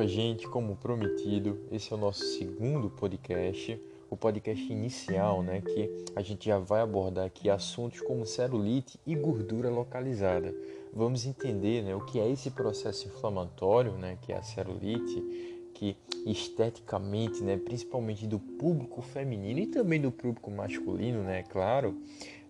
[0.00, 3.78] Opa, gente, como prometido, esse é o nosso segundo podcast,
[4.08, 9.14] o podcast inicial, né, que a gente já vai abordar aqui assuntos como celulite e
[9.14, 10.54] gordura localizada.
[10.90, 15.94] Vamos entender, né, o que é esse processo inflamatório, né, que é a celulite, que
[16.24, 21.94] esteticamente, né, principalmente do público feminino e também do público masculino, né, claro,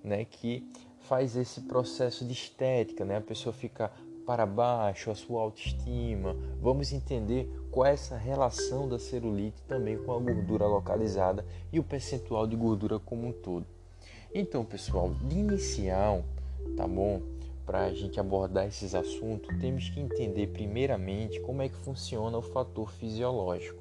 [0.04, 0.64] né, que
[1.00, 3.16] faz esse processo de estética, né?
[3.16, 3.90] A pessoa fica
[4.30, 6.36] para baixo, a sua autoestima.
[6.62, 11.82] Vamos entender qual é essa relação da celulite também com a gordura localizada e o
[11.82, 13.66] percentual de gordura como um todo.
[14.32, 16.22] Então, pessoal, de inicial,
[16.76, 17.20] tá bom?
[17.66, 22.42] Para a gente abordar esses assuntos, temos que entender primeiramente como é que funciona o
[22.42, 23.79] fator fisiológico.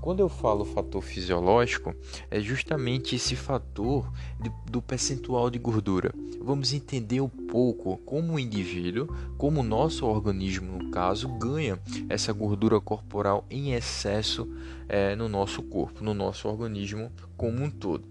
[0.00, 1.94] Quando eu falo fator fisiológico,
[2.30, 4.10] é justamente esse fator
[4.40, 6.14] de, do percentual de gordura.
[6.40, 12.32] Vamos entender um pouco como o indivíduo, como o nosso organismo, no caso, ganha essa
[12.32, 14.48] gordura corporal em excesso
[14.88, 18.04] é, no nosso corpo, no nosso organismo como um todo.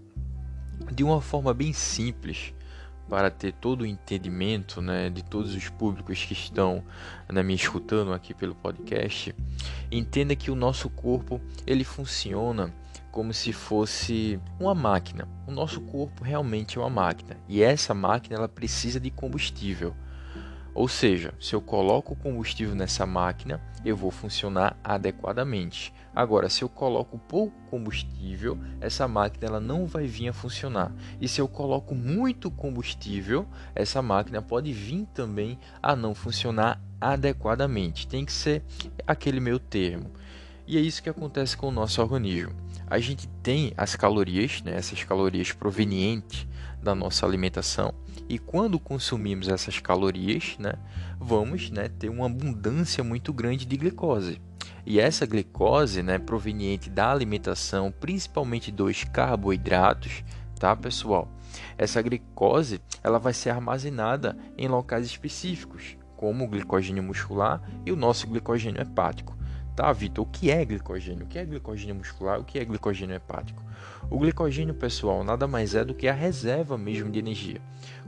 [0.92, 2.54] De uma forma bem simples,
[3.08, 6.82] para ter todo o entendimento né, de todos os públicos que estão
[7.28, 9.34] né, me escutando aqui pelo podcast,
[9.90, 12.72] entenda que o nosso corpo ele funciona
[13.10, 15.26] como se fosse uma máquina.
[15.46, 19.94] O nosso corpo realmente é uma máquina e essa máquina ela precisa de combustível.
[20.78, 25.92] Ou seja, se eu coloco combustível nessa máquina, eu vou funcionar adequadamente.
[26.14, 30.92] Agora, se eu coloco pouco combustível, essa máquina ela não vai vir a funcionar.
[31.20, 38.06] E se eu coloco muito combustível, essa máquina pode vir também a não funcionar adequadamente.
[38.06, 38.62] Tem que ser
[39.04, 40.12] aquele meio termo.
[40.64, 42.54] E é isso que acontece com o nosso organismo.
[42.86, 46.46] A gente tem as calorias, né, essas calorias provenientes
[46.82, 47.92] da nossa alimentação,
[48.28, 50.74] e quando consumimos essas calorias, né,
[51.18, 54.40] vamos né, ter uma abundância muito grande de glicose.
[54.84, 60.24] E essa glicose, né, proveniente da alimentação, principalmente dos carboidratos,
[60.58, 61.28] tá, pessoal?
[61.76, 67.96] Essa glicose, ela vai ser armazenada em locais específicos, como o glicogênio muscular e o
[67.96, 69.36] nosso glicogênio hepático.
[69.76, 71.24] Tá, Vitor, o que é glicogênio?
[71.24, 72.40] O que é glicogênio muscular?
[72.40, 73.62] O que é glicogênio hepático?
[74.10, 77.60] O glicogênio, pessoal, nada mais é do que a reserva mesmo de energia.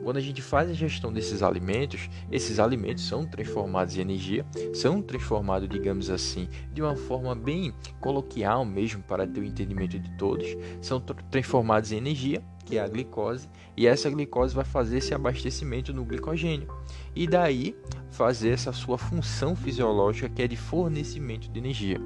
[0.03, 5.03] Quando a gente faz a gestão desses alimentos, esses alimentos são transformados em energia, são
[5.03, 10.47] transformados, digamos assim, de uma forma bem coloquial mesmo para ter o entendimento de todos,
[10.81, 15.93] são transformados em energia que é a glicose, e essa glicose vai fazer esse abastecimento
[15.93, 16.69] no glicogênio.
[17.17, 17.75] E daí
[18.13, 22.01] fazer essa sua função fisiológica que é de fornecimento de energia.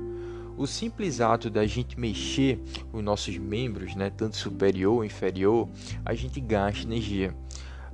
[0.56, 2.60] O simples ato da gente mexer
[2.92, 5.68] os nossos membros, né, tanto superior ou inferior,
[6.04, 7.34] a gente gasta energia.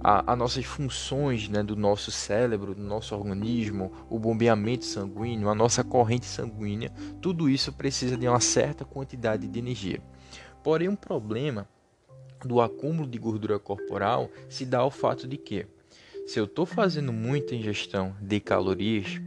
[0.02, 5.84] As nossas funções né, do nosso cérebro, do nosso organismo, o bombeamento sanguíneo, a nossa
[5.84, 10.00] corrente sanguínea, tudo isso precisa de uma certa quantidade de energia.
[10.62, 11.68] Porém, um problema
[12.44, 15.66] do acúmulo de gordura corporal se dá ao fato de que,
[16.26, 19.20] se eu estou fazendo muita ingestão de calorias,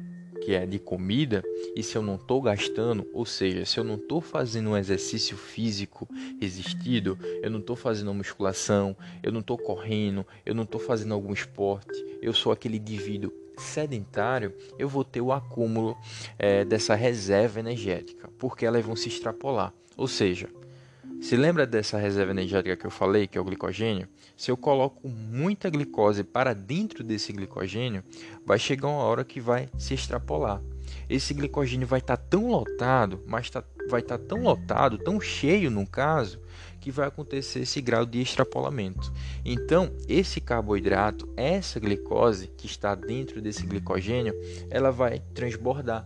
[0.43, 1.43] que é de comida,
[1.75, 5.37] e se eu não estou gastando, ou seja, se eu não estou fazendo um exercício
[5.37, 6.07] físico
[6.39, 11.31] resistido, eu não estou fazendo musculação, eu não estou correndo, eu não estou fazendo algum
[11.31, 15.95] esporte, eu sou aquele indivíduo sedentário, eu vou ter o acúmulo
[16.37, 19.73] é, dessa reserva energética, porque elas vão se extrapolar.
[19.95, 20.49] Ou seja,
[21.23, 24.09] se lembra dessa reserva energética que eu falei, que é o glicogênio?
[24.35, 28.03] Se eu coloco muita glicose para dentro desse glicogênio,
[28.45, 30.61] vai chegar uma hora que vai se extrapolar.
[31.09, 35.21] Esse glicogênio vai estar tá tão lotado, mas tá, vai estar tá tão lotado, tão
[35.21, 36.41] cheio no caso,
[36.81, 39.09] que vai acontecer esse grau de extrapolamento.
[39.45, 44.35] Então, esse carboidrato, essa glicose que está dentro desse glicogênio,
[44.69, 46.05] ela vai transbordar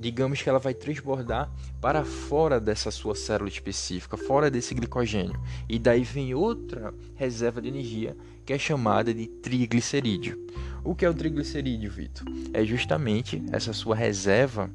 [0.00, 5.38] digamos que ela vai transbordar para fora dessa sua célula específica, fora desse glicogênio.
[5.68, 8.16] E daí vem outra reserva de energia
[8.46, 10.48] que é chamada de triglicerídeo.
[10.82, 12.26] O que é o triglicerídeo, Vitor?
[12.54, 14.70] É justamente essa sua reserva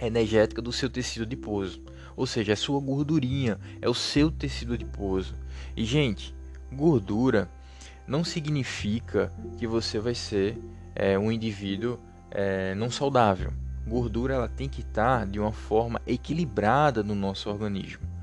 [0.00, 1.82] energética do seu tecido adiposo.
[2.14, 5.34] Ou seja, é sua gordurinha, é o seu tecido adiposo.
[5.74, 6.34] E, gente,
[6.70, 7.48] gordura
[8.06, 10.58] não significa que você vai ser
[10.94, 11.98] é, um indivíduo
[12.30, 13.50] é, não saudável
[13.86, 18.14] gordura ela tem que estar de uma forma equilibrada no nosso organismo.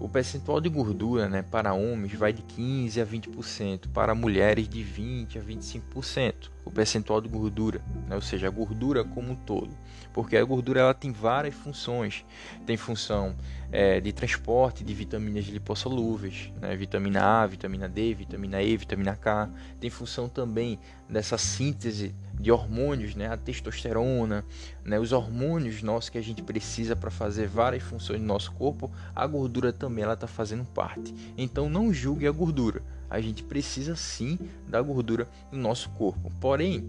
[0.00, 4.82] O percentual de gordura né, para homens vai de 15 a 20%, para mulheres de
[4.82, 6.50] 20 a 25%.
[6.64, 9.70] O percentual de gordura, né, ou seja, a gordura como um todo.
[10.12, 12.24] Porque a gordura ela tem várias funções.
[12.64, 13.36] Tem função
[13.70, 16.74] é, de transporte de vitaminas lipossolúveis, né?
[16.76, 19.50] vitamina A, vitamina D, vitamina E, vitamina K.
[19.80, 20.78] Tem função também
[21.08, 23.28] dessa síntese de hormônios, né?
[23.28, 24.44] a testosterona,
[24.84, 24.98] né?
[24.98, 29.26] os hormônios nossos que a gente precisa para fazer várias funções no nosso corpo, a
[29.26, 31.14] gordura também ela está fazendo parte.
[31.36, 32.82] Então não julgue a gordura.
[33.08, 34.38] A gente precisa sim
[34.68, 36.30] da gordura no nosso corpo.
[36.40, 36.88] Porém,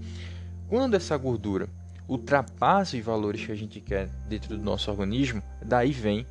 [0.68, 1.70] quando essa gordura
[2.08, 6.26] ultrapassa os valores que a gente quer dentro do nosso organismo, daí vem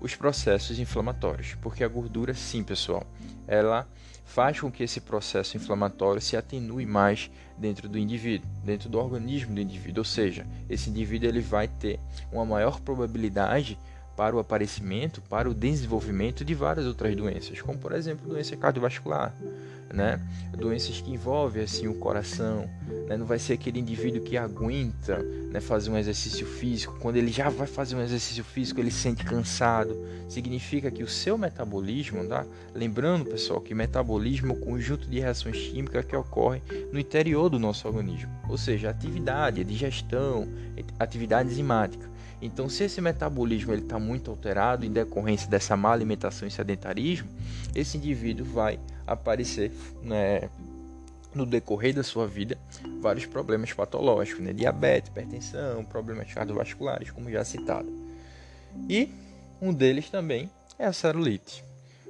[0.00, 3.04] os processos inflamatórios, porque a gordura, sim, pessoal,
[3.46, 3.86] ela
[4.24, 9.54] faz com que esse processo inflamatório se atenue mais dentro do indivíduo, dentro do organismo
[9.54, 11.98] do indivíduo, ou seja, esse indivíduo ele vai ter
[12.32, 13.78] uma maior probabilidade
[14.18, 19.32] para o aparecimento, para o desenvolvimento de várias outras doenças, como por exemplo doença cardiovascular,
[19.94, 20.20] né?
[20.58, 22.68] Doenças que envolvem assim o coração,
[23.08, 23.16] né?
[23.16, 25.22] Não vai ser aquele indivíduo que aguenta,
[25.52, 26.98] né, fazer um exercício físico.
[26.98, 29.96] Quando ele já vai fazer um exercício físico, ele se sente cansado.
[30.28, 32.44] Significa que o seu metabolismo, tá?
[32.74, 36.60] Lembrando, pessoal, que metabolismo é o conjunto de reações químicas que ocorrem
[36.92, 40.48] no interior do nosso organismo, ou seja, atividade, digestão,
[40.98, 42.17] atividade enzimática.
[42.40, 47.28] Então, se esse metabolismo está muito alterado em decorrência dessa má alimentação e sedentarismo,
[47.74, 50.48] esse indivíduo vai aparecer né,
[51.34, 52.56] no decorrer da sua vida
[53.00, 54.52] vários problemas patológicos, né?
[54.52, 57.90] diabetes, hipertensão, problemas cardiovasculares, como já citado.
[58.88, 59.10] E
[59.60, 60.48] um deles também
[60.78, 61.64] é a celulite.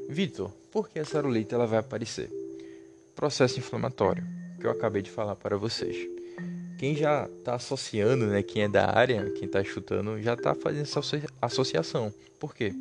[0.09, 2.31] Vitor, por que a celulite ela vai aparecer?
[3.15, 4.25] Processo inflamatório,
[4.61, 6.18] que eu acabei de falar para vocês.
[6.79, 10.83] Quem já está associando, né, quem é da área, quem está chutando, já está fazendo
[10.83, 11.01] essa
[11.43, 12.15] associação.
[12.39, 12.73] Por quê?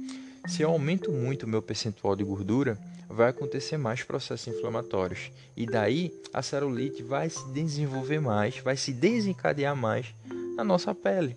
[0.47, 2.77] Se eu aumento muito o meu percentual de gordura,
[3.09, 5.31] vai acontecer mais processos inflamatórios.
[5.55, 10.13] E daí a celulite vai se desenvolver mais, vai se desencadear mais
[10.55, 11.35] na nossa pele.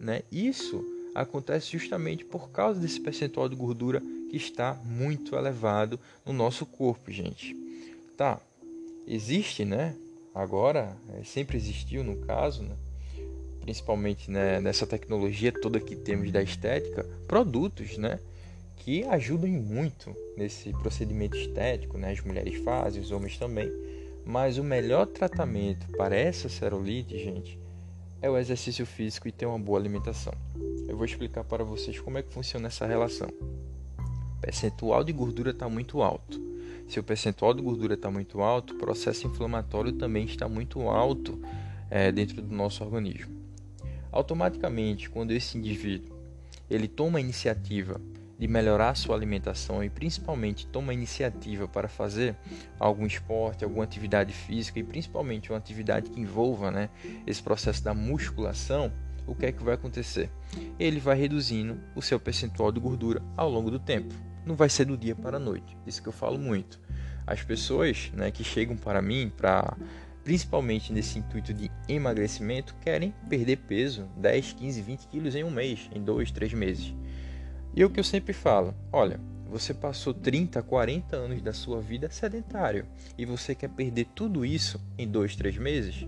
[0.00, 0.22] Né?
[0.32, 6.66] Isso acontece justamente por causa desse percentual de gordura que está muito elevado no nosso
[6.66, 7.56] corpo, gente.
[8.16, 8.40] Tá,
[9.06, 9.94] existe, né?
[10.34, 12.74] Agora, é, sempre existiu no caso, né?
[13.60, 18.18] principalmente né, nessa tecnologia toda que temos da estética, produtos, né?
[18.84, 22.10] que ajudam muito nesse procedimento estético, né?
[22.10, 23.72] As mulheres fazem, os homens também.
[24.26, 27.58] Mas o melhor tratamento para essa celulite, gente,
[28.20, 30.34] é o exercício físico e ter uma boa alimentação.
[30.86, 33.28] Eu vou explicar para vocês como é que funciona essa relação.
[34.36, 36.38] O percentual de gordura está muito alto.
[36.94, 41.42] Se o percentual de gordura está muito alto, o processo inflamatório também está muito alto
[41.90, 43.34] é, dentro do nosso organismo.
[44.12, 46.16] Automaticamente, quando esse indivíduo
[46.70, 48.00] ele toma a iniciativa
[48.38, 52.36] de melhorar sua alimentação e principalmente toma iniciativa para fazer
[52.78, 56.90] algum esporte, alguma atividade física e principalmente uma atividade que envolva né,
[57.26, 58.92] esse processo da musculação,
[59.26, 60.30] o que é que vai acontecer?
[60.78, 64.14] Ele vai reduzindo o seu percentual de gordura ao longo do tempo.
[64.44, 65.76] Não vai ser do dia para a noite.
[65.86, 66.80] Isso que eu falo muito.
[67.26, 69.76] As pessoas né, que chegam para mim para
[70.24, 75.90] principalmente nesse intuito de emagrecimento, querem perder peso 10, 15, 20 quilos em um mês,
[75.94, 76.94] em dois, três meses.
[77.76, 81.80] E é o que eu sempre falo: olha, você passou 30, 40 anos da sua
[81.80, 82.86] vida sedentário
[83.16, 86.06] e você quer perder tudo isso em dois, três meses?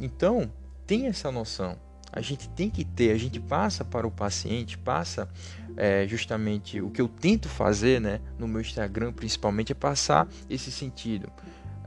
[0.00, 0.52] Então,
[0.86, 1.78] tem essa noção.
[2.12, 5.28] A gente tem que ter, a gente passa para o paciente, passa
[5.76, 10.70] é, justamente o que eu tento fazer né, no meu Instagram, principalmente, é passar esse
[10.70, 11.30] sentido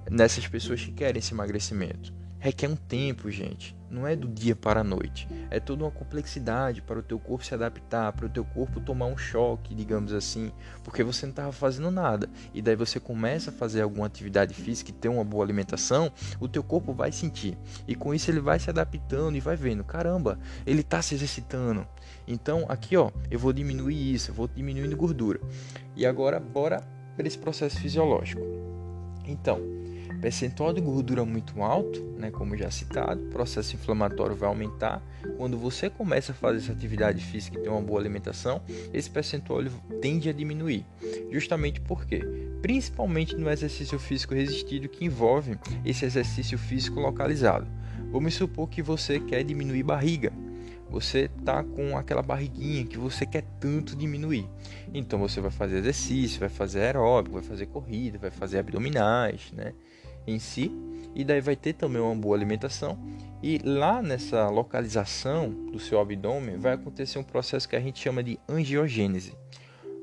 [0.09, 3.75] nessas pessoas que querem esse emagrecimento requer um tempo, gente.
[3.91, 5.27] Não é do dia para a noite.
[5.49, 9.07] É toda uma complexidade para o teu corpo se adaptar, para o teu corpo tomar
[9.07, 12.29] um choque, digamos assim, porque você não estava fazendo nada.
[12.53, 16.47] E daí você começa a fazer alguma atividade física e ter uma boa alimentação, o
[16.47, 17.57] teu corpo vai sentir.
[17.85, 21.85] E com isso ele vai se adaptando e vai vendo, caramba, ele está se exercitando.
[22.25, 25.41] Então aqui, ó, eu vou diminuir isso, eu vou diminuindo gordura.
[25.97, 26.81] E agora bora
[27.17, 28.41] para esse processo fisiológico.
[29.25, 29.80] Então,
[30.21, 35.01] Percentual de gordura muito alto, né, como já citado, o processo inflamatório vai aumentar.
[35.35, 38.61] Quando você começa a fazer essa atividade física e tem uma boa alimentação,
[38.93, 39.63] esse percentual
[39.99, 40.85] tende a diminuir.
[41.31, 42.19] Justamente porque,
[42.61, 47.67] principalmente no exercício físico resistido que envolve esse exercício físico localizado.
[48.11, 50.31] Vamos supor que você quer diminuir barriga,
[50.91, 54.47] você tá com aquela barriguinha que você quer tanto diminuir.
[54.93, 59.73] Então você vai fazer exercício, vai fazer aeróbico, vai fazer corrida, vai fazer abdominais, né?
[60.25, 60.71] Em si,
[61.13, 62.97] e daí vai ter também uma boa alimentação.
[63.43, 68.23] E lá nessa localização do seu abdômen vai acontecer um processo que a gente chama
[68.23, 69.33] de angiogênese.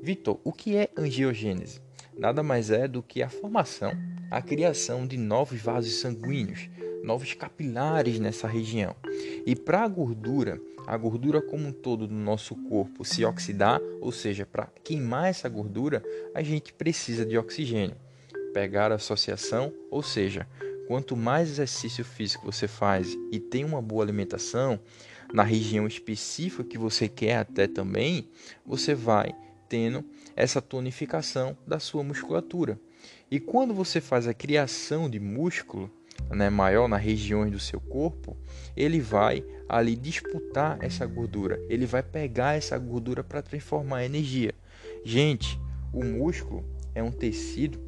[0.01, 1.81] Vitor, o que é angiogênese?
[2.17, 3.93] Nada mais é do que a formação,
[4.29, 6.69] a criação de novos vasos sanguíneos,
[7.03, 8.95] novos capilares nessa região.
[9.45, 14.11] E para a gordura a gordura como um todo do nosso corpo se oxidar, ou
[14.11, 17.95] seja, para queimar essa gordura, a gente precisa de oxigênio.
[18.53, 20.47] Pegar a associação, ou seja,
[20.87, 24.79] quanto mais exercício físico você faz e tem uma boa alimentação,
[25.33, 28.27] na região específica que você quer até também,
[28.65, 29.35] você vai
[29.67, 30.03] tendo
[30.35, 32.79] essa tonificação da sua musculatura.
[33.29, 35.91] E quando você faz a criação de músculo,
[36.31, 38.35] né, maior nas regiões do seu corpo,
[38.75, 41.59] ele vai ali disputar essa gordura.
[41.69, 44.53] Ele vai pegar essa gordura para transformar em energia.
[45.05, 45.59] Gente,
[45.93, 46.65] o músculo
[46.95, 47.79] é um tecido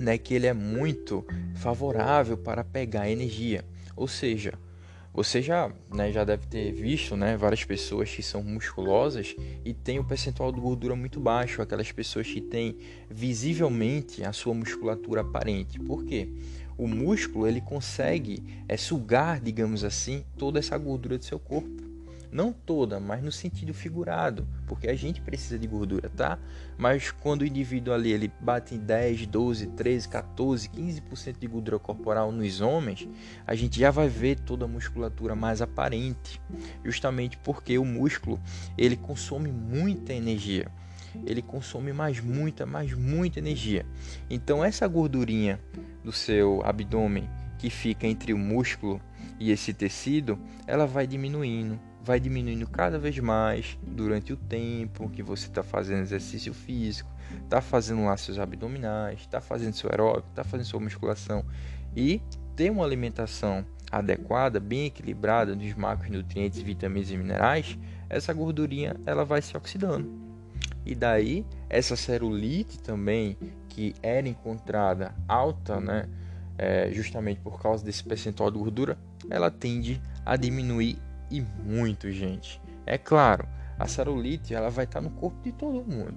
[0.00, 3.64] né, que ele é muito favorável para pegar energia.
[3.96, 4.54] Ou seja,
[5.12, 9.34] você já, né, já deve ter visto né, várias pessoas que são musculosas
[9.64, 12.76] e têm o percentual de gordura muito baixo, aquelas pessoas que têm
[13.10, 15.78] visivelmente a sua musculatura aparente.
[15.78, 16.28] Por quê?
[16.78, 21.85] o músculo ele consegue é, sugar, digamos assim, toda essa gordura do seu corpo.
[22.30, 26.38] Não toda, mas no sentido figurado, porque a gente precisa de gordura, tá?
[26.76, 31.78] Mas quando o indivíduo ali ele bate em 10, 12, 13, 14, 15% de gordura
[31.78, 33.08] corporal nos homens,
[33.46, 36.40] a gente já vai ver toda a musculatura mais aparente,
[36.84, 38.40] justamente porque o músculo
[38.76, 40.70] ele consome muita energia
[41.24, 43.86] ele consome mais muita, mais muita energia.
[44.28, 45.58] Então essa gordurinha
[46.04, 47.26] do seu abdômen
[47.58, 49.00] que fica entre o músculo
[49.38, 55.24] e esse tecido, ela vai diminuindo, vai diminuindo cada vez mais durante o tempo que
[55.24, 57.10] você está fazendo exercício físico,
[57.42, 61.44] está fazendo lá seus abdominais, está fazendo seu aeróbico, está fazendo sua musculação
[61.96, 62.22] e
[62.54, 67.76] ter uma alimentação adequada, bem equilibrada dos macronutrientes, vitaminas e minerais,
[68.08, 70.08] essa gordurinha ela vai se oxidando.
[70.84, 73.36] E daí essa celulite também
[73.68, 76.08] que era encontrada alta, né,
[76.56, 78.96] é, justamente por causa desse percentual de gordura,
[79.28, 80.98] ela tende a diminuir
[81.30, 82.60] e muito, gente.
[82.84, 83.46] É claro,
[83.78, 86.14] a celulite ela vai estar no corpo de todo mundo,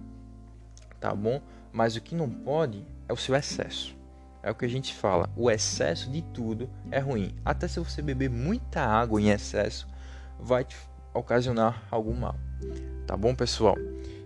[0.99, 1.41] tá bom?
[1.71, 3.97] Mas o que não pode é o seu excesso.
[4.41, 7.35] É o que a gente fala, o excesso de tudo é ruim.
[7.43, 9.87] Até se você beber muita água em excesso,
[10.39, 10.77] vai te
[11.13, 12.35] ocasionar algum mal.
[13.05, 13.75] Tá bom, pessoal?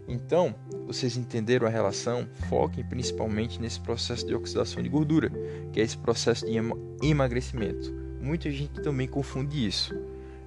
[0.08, 0.54] Então,
[0.86, 2.28] vocês entenderam a relação?
[2.50, 5.32] Foquem principalmente nesse processo de oxidação de gordura,
[5.72, 6.60] que é esse processo de
[7.02, 7.92] emagrecimento.
[8.22, 9.96] Muita gente também confunde isso.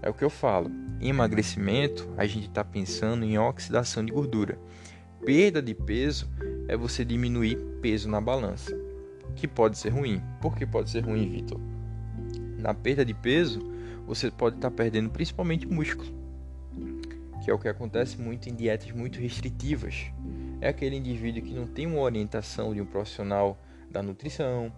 [0.07, 0.71] É o que eu falo.
[1.01, 4.57] Emagrecimento, a gente está pensando em oxidação de gordura.
[5.25, 6.31] Perda de peso
[6.69, 8.73] é você diminuir peso na balança,
[9.35, 10.23] que pode ser ruim.
[10.41, 11.59] Por que pode ser ruim, Vitor?
[12.57, 13.59] Na perda de peso,
[14.07, 16.15] você pode estar tá perdendo principalmente músculo
[17.43, 20.07] que é o que acontece muito em dietas muito restritivas.
[20.61, 23.57] É aquele indivíduo que não tem uma orientação de um profissional
[23.89, 24.73] da nutrição,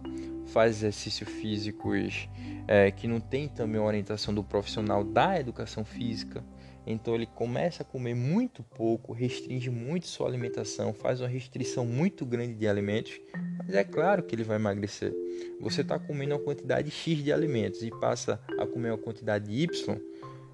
[0.49, 2.27] faz exercícios físicos
[2.67, 6.43] é, que não tem também orientação do profissional da educação física.
[6.85, 12.25] Então ele começa a comer muito pouco, restringe muito sua alimentação, faz uma restrição muito
[12.25, 13.19] grande de alimentos,
[13.65, 15.13] mas é claro que ele vai emagrecer.
[15.59, 19.97] Você está comendo uma quantidade X de alimentos e passa a comer uma quantidade Y,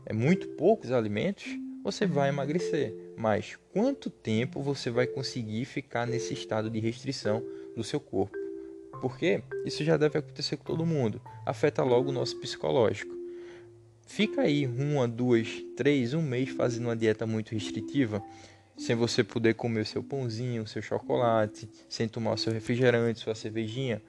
[0.06, 1.46] é muito poucos alimentos,
[1.84, 2.94] você vai emagrecer.
[3.18, 7.42] Mas quanto tempo você vai conseguir ficar nesse estado de restrição
[7.76, 8.45] do seu corpo?
[9.02, 11.22] Porque isso já deve acontecer com todo mundo.
[11.46, 13.14] Afeta logo o nosso psicológico.
[14.08, 18.24] Fica aí uma, duas, três, um mês fazendo uma dieta muito restritiva,
[18.78, 23.20] sem você poder comer o seu pãozinho, o seu chocolate, sem tomar o seu refrigerante,
[23.20, 24.02] sua cervejinha.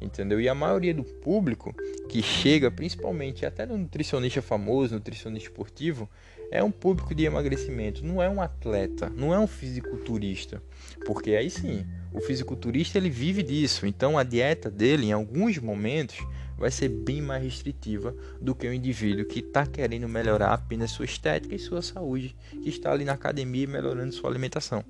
[0.00, 0.40] Entendeu?
[0.40, 1.74] E a maioria do público
[2.08, 6.08] que chega, principalmente até no nutricionista famoso, nutricionista esportivo,
[6.50, 10.62] é um público de emagrecimento, não é um atleta, não é um fisiculturista,
[11.04, 16.18] porque aí sim, o fisiculturista ele vive disso, então a dieta dele em alguns momentos
[16.58, 21.04] vai ser bem mais restritiva do que o indivíduo que está querendo melhorar apenas sua
[21.04, 24.84] estética e sua saúde, que está ali na academia melhorando sua alimentação.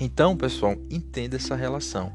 [0.00, 2.12] Então, pessoal, entenda essa relação.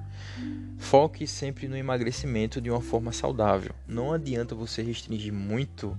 [0.77, 3.73] Foque sempre no emagrecimento de uma forma saudável.
[3.87, 5.97] Não adianta você restringir muito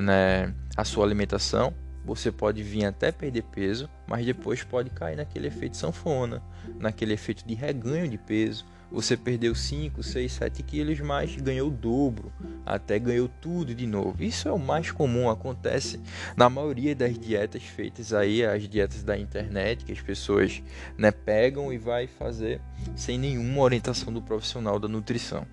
[0.00, 1.74] né, a sua alimentação.
[2.04, 6.42] Você pode vir até perder peso, mas depois pode cair naquele efeito sanfona,
[6.78, 11.70] naquele efeito de reganho de peso, você perdeu 5, 6, 7 quilos, mas ganhou o
[11.70, 12.30] dobro,
[12.64, 14.22] até ganhou tudo de novo.
[14.22, 15.98] Isso é o mais comum, acontece
[16.36, 20.62] na maioria das dietas feitas aí, as dietas da internet, que as pessoas
[20.98, 22.60] né, pegam e vai fazer
[22.94, 25.46] sem nenhuma orientação do profissional da nutrição.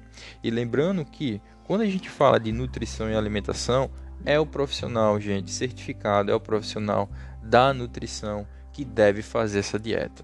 [0.43, 3.89] E lembrando que quando a gente fala de nutrição e alimentação,
[4.25, 7.09] é o profissional, gente, certificado, é o profissional
[7.41, 10.23] da nutrição que deve fazer essa dieta.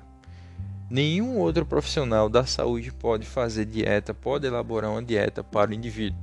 [0.89, 6.19] Nenhum outro profissional da saúde pode fazer dieta, pode elaborar uma dieta para o indivíduo.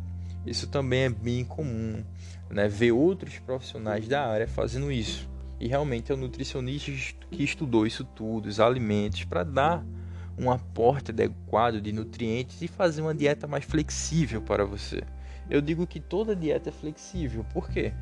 [0.47, 2.05] Isso também é bem comum,
[2.49, 2.69] né?
[2.69, 5.29] Ver outros profissionais da área fazendo isso.
[5.59, 6.91] E realmente é o nutricionista
[7.31, 9.85] que estudou isso tudo, os alimentos, para dar
[10.39, 15.03] um aporte adequado de nutrientes e fazer uma dieta mais flexível para você.
[15.51, 17.93] Eu digo que toda dieta é flexível, por quê?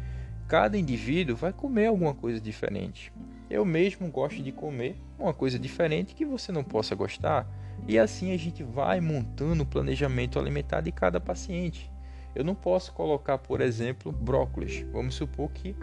[0.49, 3.12] Cada indivíduo vai comer alguma coisa diferente.
[3.49, 7.47] Eu mesmo gosto de comer uma coisa diferente que você não possa gostar.
[7.87, 11.90] E assim a gente vai montando o planejamento alimentar de cada paciente.
[12.35, 14.85] Eu não posso colocar, por exemplo, brócolis.
[14.92, 15.75] Vamos supor que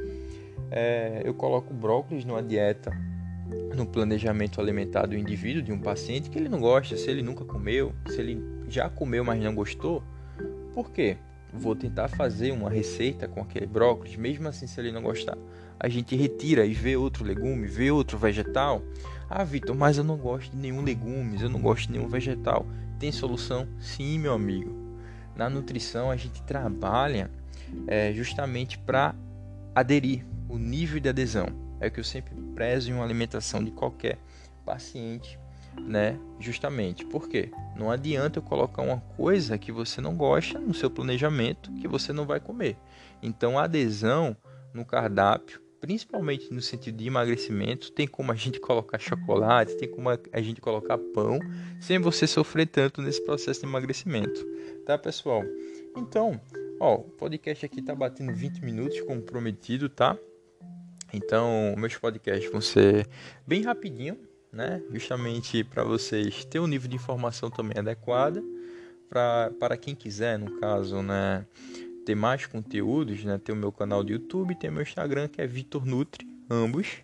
[0.72, 2.92] é, eu coloco brócolis numa dieta,
[3.76, 7.46] no planejamento alimentar do indivíduo, de um paciente que ele não gosta, se ele nunca
[7.46, 10.04] comeu, se ele já comeu, mas não gostou.
[10.74, 11.18] Por quê?
[11.58, 15.38] Vou tentar fazer uma receita com aquele brócolis, mesmo assim, se ele não gostar,
[15.80, 18.82] a gente retira e vê outro legume, vê outro vegetal.
[19.30, 22.66] Ah, Vitor, mas eu não gosto de nenhum legumes, eu não gosto de nenhum vegetal.
[23.00, 23.68] Tem solução?
[23.80, 24.74] Sim, meu amigo.
[25.36, 27.30] Na nutrição a gente trabalha
[27.88, 29.14] é, justamente para
[29.76, 31.48] aderir, o nível de adesão.
[31.80, 34.18] É o que eu sempre prezo em uma alimentação de qualquer
[34.66, 35.38] paciente,
[35.82, 36.20] né?
[36.40, 37.06] Justamente.
[37.06, 37.52] Por quê?
[37.76, 42.12] Não adianta eu colocar uma coisa que você não gosta no seu planejamento que você
[42.12, 42.78] não vai comer.
[43.22, 44.36] Então a adesão
[44.74, 50.10] no cardápio principalmente no sentido de emagrecimento, tem como a gente colocar chocolate, tem como
[50.10, 51.40] a gente colocar pão,
[51.80, 54.46] sem você sofrer tanto nesse processo de emagrecimento,
[54.86, 55.44] tá, pessoal?
[55.96, 56.40] Então,
[56.80, 60.18] ó, o podcast aqui tá batendo 20 minutos como prometido, tá?
[61.14, 63.08] Então, meus podcasts vão ser
[63.46, 64.18] bem rapidinho,
[64.52, 64.82] né?
[64.92, 68.44] Justamente para vocês ter um nível de informação também adequada
[69.10, 71.46] para quem quiser, no caso, né?
[72.08, 73.38] ter mais conteúdos, né?
[73.38, 77.00] Tem o meu canal do YouTube, tem o meu Instagram que é Vitor Nutri, ambos,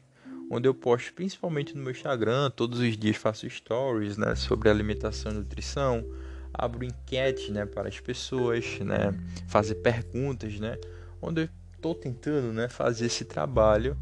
[0.50, 5.34] onde eu posto principalmente no meu Instagram, todos os dias faço stories, né, sobre alimentação
[5.34, 6.06] e nutrição,
[6.54, 9.14] abro enquete, né, para as pessoas, né,
[9.48, 10.78] fazer perguntas, né,
[11.22, 13.98] onde eu estou tentando, né, fazer esse trabalho,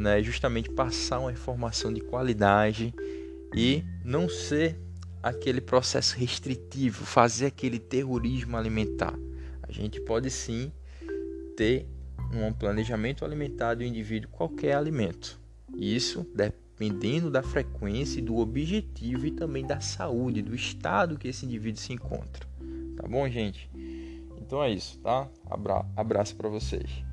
[0.00, 2.92] né, justamente passar uma informação de qualidade
[3.54, 4.76] e não ser
[5.22, 9.14] aquele processo restritivo, fazer aquele terrorismo alimentar.
[9.62, 10.72] A gente pode sim
[11.56, 11.86] ter
[12.32, 15.38] um planejamento alimentar do indivíduo qualquer alimento.
[15.76, 21.80] Isso dependendo da frequência do objetivo e também da saúde, do estado que esse indivíduo
[21.80, 22.48] se encontra.
[22.96, 23.70] Tá bom, gente?
[24.40, 25.28] Então é isso, tá?
[25.48, 27.09] Abra abraço para vocês.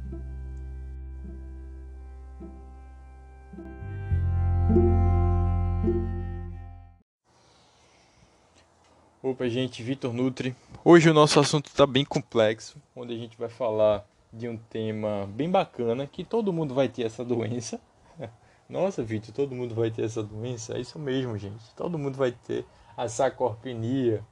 [9.30, 10.56] Opa, gente, Vitor Nutri.
[10.86, 15.28] Hoje o nosso assunto está bem complexo, onde a gente vai falar de um tema
[15.28, 17.78] bem bacana, que todo mundo vai ter essa doença.
[18.70, 20.78] Nossa, Vitor, todo mundo vai ter essa doença?
[20.78, 21.62] É isso mesmo, gente.
[21.76, 22.64] Todo mundo vai ter
[22.96, 24.24] a sacorpenia.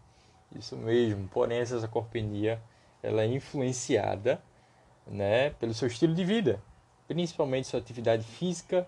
[0.58, 1.28] Isso mesmo.
[1.28, 2.62] Porém, essa sacorpenia,
[3.04, 4.42] ela é influenciada,
[5.06, 6.64] né, pelo seu estilo de vida,
[7.06, 8.88] principalmente sua atividade física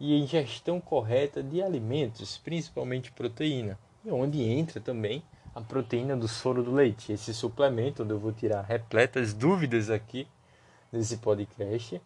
[0.00, 5.22] e a ingestão correta de alimentos, principalmente proteína, e onde entra também
[5.54, 7.12] a proteína do soro do leite.
[7.12, 10.26] Esse suplemento, onde eu vou tirar repletas dúvidas aqui
[10.90, 12.00] nesse podcast.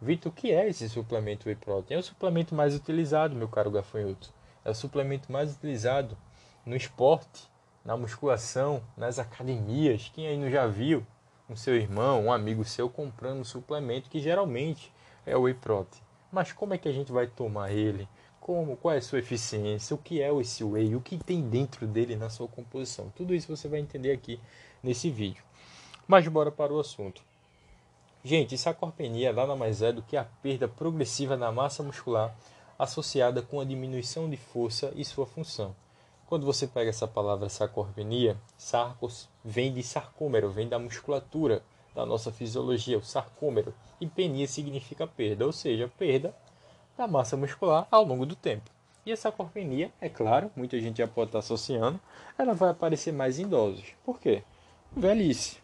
[0.00, 1.96] Vitor, o que é esse suplemento Whey Protein?
[1.96, 4.32] É o suplemento mais utilizado, meu caro gafanhoto.
[4.64, 6.16] É o suplemento mais utilizado
[6.64, 7.48] no esporte,
[7.84, 10.10] na musculação, nas academias.
[10.14, 11.04] Quem aí não já viu
[11.48, 14.92] um seu irmão, um amigo seu comprando um suplemento que geralmente
[15.26, 16.02] é o Whey Protein.
[16.30, 18.08] Mas como é que a gente vai tomar ele?
[18.42, 21.86] Como, qual é a sua eficiência, o que é esse whey, o que tem dentro
[21.86, 23.12] dele na sua composição.
[23.16, 24.38] Tudo isso você vai entender aqui
[24.82, 25.44] nesse vídeo.
[26.08, 27.22] Mas bora para o assunto.
[28.24, 32.36] Gente, sarcopenia nada mais é do que a perda progressiva da massa muscular
[32.76, 35.74] associada com a diminuição de força e sua função.
[36.26, 41.62] Quando você pega essa palavra sarcopenia, sarcos vem de sarcômero, vem da musculatura
[41.94, 46.34] da nossa fisiologia, o sarcômero, e penia significa perda, ou seja, perda
[46.96, 48.70] da massa muscular ao longo do tempo.
[49.04, 52.00] E essa corpenia, é claro, muita gente já pode estar associando,
[52.38, 53.94] ela vai aparecer mais em idosos.
[54.04, 54.44] Por quê?
[54.92, 55.58] Velhice.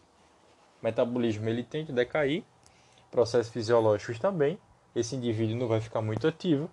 [0.81, 2.43] O metabolismo ele tende a decair,
[3.09, 4.59] processos fisiológicos também.
[4.95, 6.69] Esse indivíduo não vai ficar muito ativo,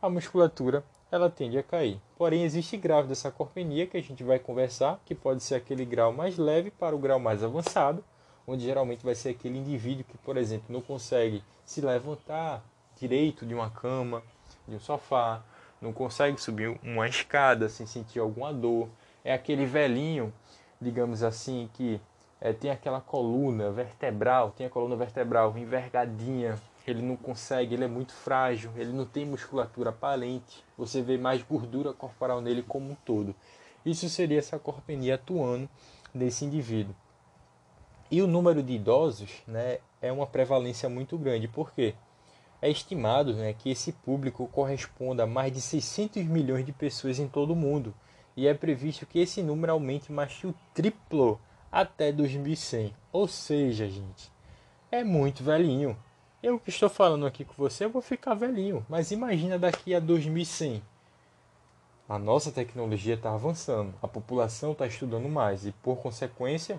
[0.00, 2.00] a musculatura ela tende a cair.
[2.16, 6.12] Porém, existe grau dessa corpenia que a gente vai conversar, que pode ser aquele grau
[6.12, 8.02] mais leve para o grau mais avançado,
[8.46, 12.64] onde geralmente vai ser aquele indivíduo que, por exemplo, não consegue se levantar,
[13.02, 14.22] direito de uma cama,
[14.66, 15.42] de um sofá,
[15.80, 18.88] não consegue subir uma escada sem sentir alguma dor.
[19.24, 20.32] É aquele velhinho,
[20.80, 22.00] digamos assim, que
[22.40, 27.88] é, tem aquela coluna vertebral, tem a coluna vertebral envergadinha, ele não consegue, ele é
[27.88, 32.94] muito frágil, ele não tem musculatura aparente, você vê mais gordura corporal nele como um
[32.94, 33.34] todo.
[33.84, 35.68] Isso seria essa corpenia atuando
[36.14, 36.94] nesse indivíduo.
[38.08, 41.48] E o número de idosos né, é uma prevalência muito grande.
[41.48, 41.94] Por quê?
[42.62, 47.26] É estimado né, que esse público corresponda a mais de 600 milhões de pessoas em
[47.26, 47.92] todo o mundo.
[48.36, 52.94] E é previsto que esse número aumente mais que o triplo até 2100.
[53.12, 54.30] Ou seja, gente,
[54.92, 55.96] é muito velhinho.
[56.40, 58.86] Eu que estou falando aqui com você, eu vou ficar velhinho.
[58.88, 60.82] Mas imagina daqui a 2100.
[62.08, 66.78] A nossa tecnologia está avançando, a população está estudando mais e, por consequência,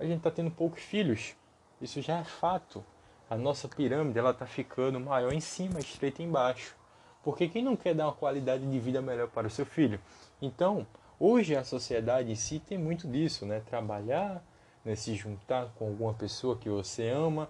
[0.00, 1.34] a gente está tendo poucos filhos.
[1.80, 2.84] Isso já é fato.
[3.32, 6.76] A nossa pirâmide ela está ficando maior em cima, estreita embaixo.
[7.24, 9.98] Porque quem não quer dar uma qualidade de vida melhor para o seu filho?
[10.42, 10.86] Então,
[11.18, 13.62] hoje a sociedade em si tem muito disso, né?
[13.64, 14.44] Trabalhar,
[14.84, 14.94] né?
[14.94, 17.48] se juntar com alguma pessoa que você ama,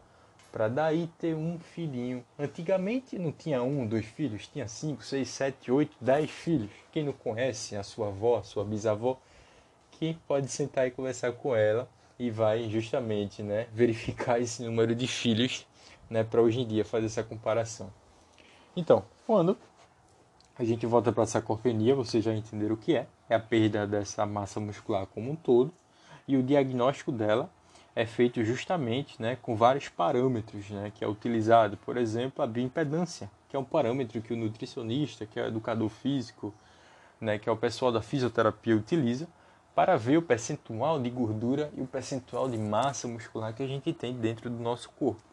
[0.53, 2.25] para daí ter um filhinho.
[2.39, 6.71] Antigamente não tinha um, dois filhos, tinha cinco, seis, sete, oito, dez filhos.
[6.93, 9.19] Quem não conhece a sua avó, a sua bisavó,
[9.91, 11.89] que pode sentar e conversar com ela
[12.21, 15.67] e vai justamente né, verificar esse número de filhos
[16.13, 17.91] né, para hoje em dia fazer essa comparação.
[18.77, 19.57] Então, quando
[20.59, 23.07] a gente volta para a sarcopenia, vocês já entenderam o que é.
[23.31, 25.73] É a perda dessa massa muscular como um todo.
[26.29, 27.51] E o diagnóstico dela
[27.97, 31.79] é feito justamente né, com vários parâmetros né, que é utilizado.
[31.79, 35.89] Por exemplo, a bioimpedância, que é um parâmetro que o nutricionista, que é o educador
[35.89, 36.53] físico,
[37.19, 39.27] né, que é o pessoal da fisioterapia utiliza
[39.75, 43.95] para ver o percentual de gordura e o percentual de massa muscular que a gente
[43.95, 45.32] tem dentro do nosso corpo.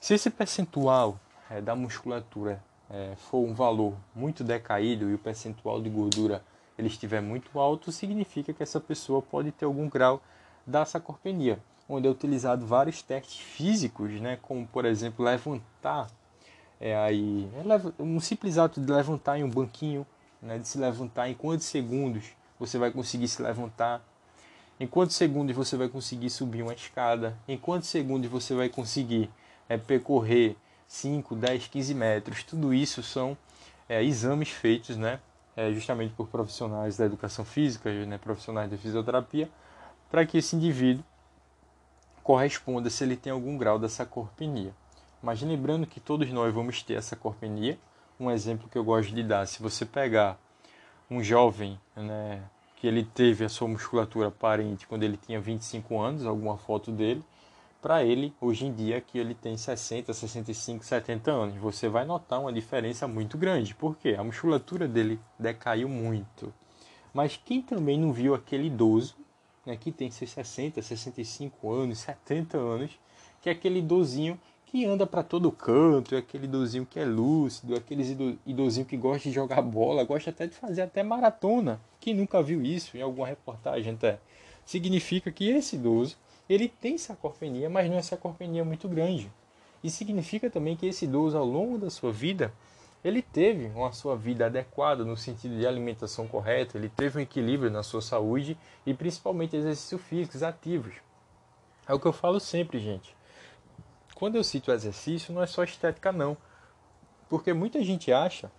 [0.00, 5.78] Se esse percentual é, da musculatura é, for um valor muito decaído e o percentual
[5.80, 6.42] de gordura
[6.78, 10.22] ele estiver muito alto, significa que essa pessoa pode ter algum grau
[10.66, 16.10] da sarcopenia, onde é utilizado vários testes físicos, né, como por exemplo levantar,
[16.80, 17.46] é, aí,
[17.98, 20.06] um simples ato de levantar em um banquinho,
[20.40, 22.24] né, de se levantar em quantos segundos
[22.58, 24.02] você vai conseguir se levantar,
[24.78, 29.28] em quantos segundos você vai conseguir subir uma escada, em quantos segundos você vai conseguir
[29.70, 30.56] é, percorrer
[30.88, 32.42] 5, 10, 15 metros.
[32.42, 33.38] Tudo isso são
[33.88, 35.20] é, exames feitos né,
[35.56, 39.48] é, justamente por profissionais da educação física, né, profissionais da fisioterapia,
[40.10, 41.04] para que esse indivíduo
[42.24, 44.74] corresponda se ele tem algum grau dessa corpenia.
[45.22, 47.78] Mas lembrando que todos nós vamos ter essa corpenia.
[48.18, 50.38] Um exemplo que eu gosto de dar, se você pegar
[51.08, 52.42] um jovem né,
[52.76, 57.22] que ele teve a sua musculatura aparente quando ele tinha 25 anos, alguma foto dele,
[57.80, 61.56] para ele, hoje em dia, que ele tem 60, 65, 70 anos.
[61.56, 63.74] Você vai notar uma diferença muito grande.
[63.74, 64.16] Por quê?
[64.18, 66.52] A musculatura dele decaiu muito.
[67.12, 69.16] Mas quem também não viu aquele idoso,
[69.64, 72.98] né, que tem seus 60, 65 anos, 70 anos,
[73.40, 77.74] que é aquele idosinho que anda para todo canto, é aquele idosinho que é lúcido,
[77.74, 81.80] aquele idosinho que gosta de jogar bola, gosta até de fazer até maratona.
[81.98, 84.20] Quem nunca viu isso em alguma reportagem até?
[84.64, 86.16] Significa que esse idoso
[86.52, 89.32] ele tem sarcopenia, mas não é sarcopenia muito grande.
[89.84, 92.52] E significa também que esse idoso, ao longo da sua vida,
[93.04, 97.70] ele teve uma sua vida adequada no sentido de alimentação correta, ele teve um equilíbrio
[97.70, 100.94] na sua saúde e principalmente exercícios físicos ativos.
[101.86, 103.16] É o que eu falo sempre, gente.
[104.16, 106.36] Quando eu cito exercício, não é só estética não.
[107.28, 108.50] Porque muita gente acha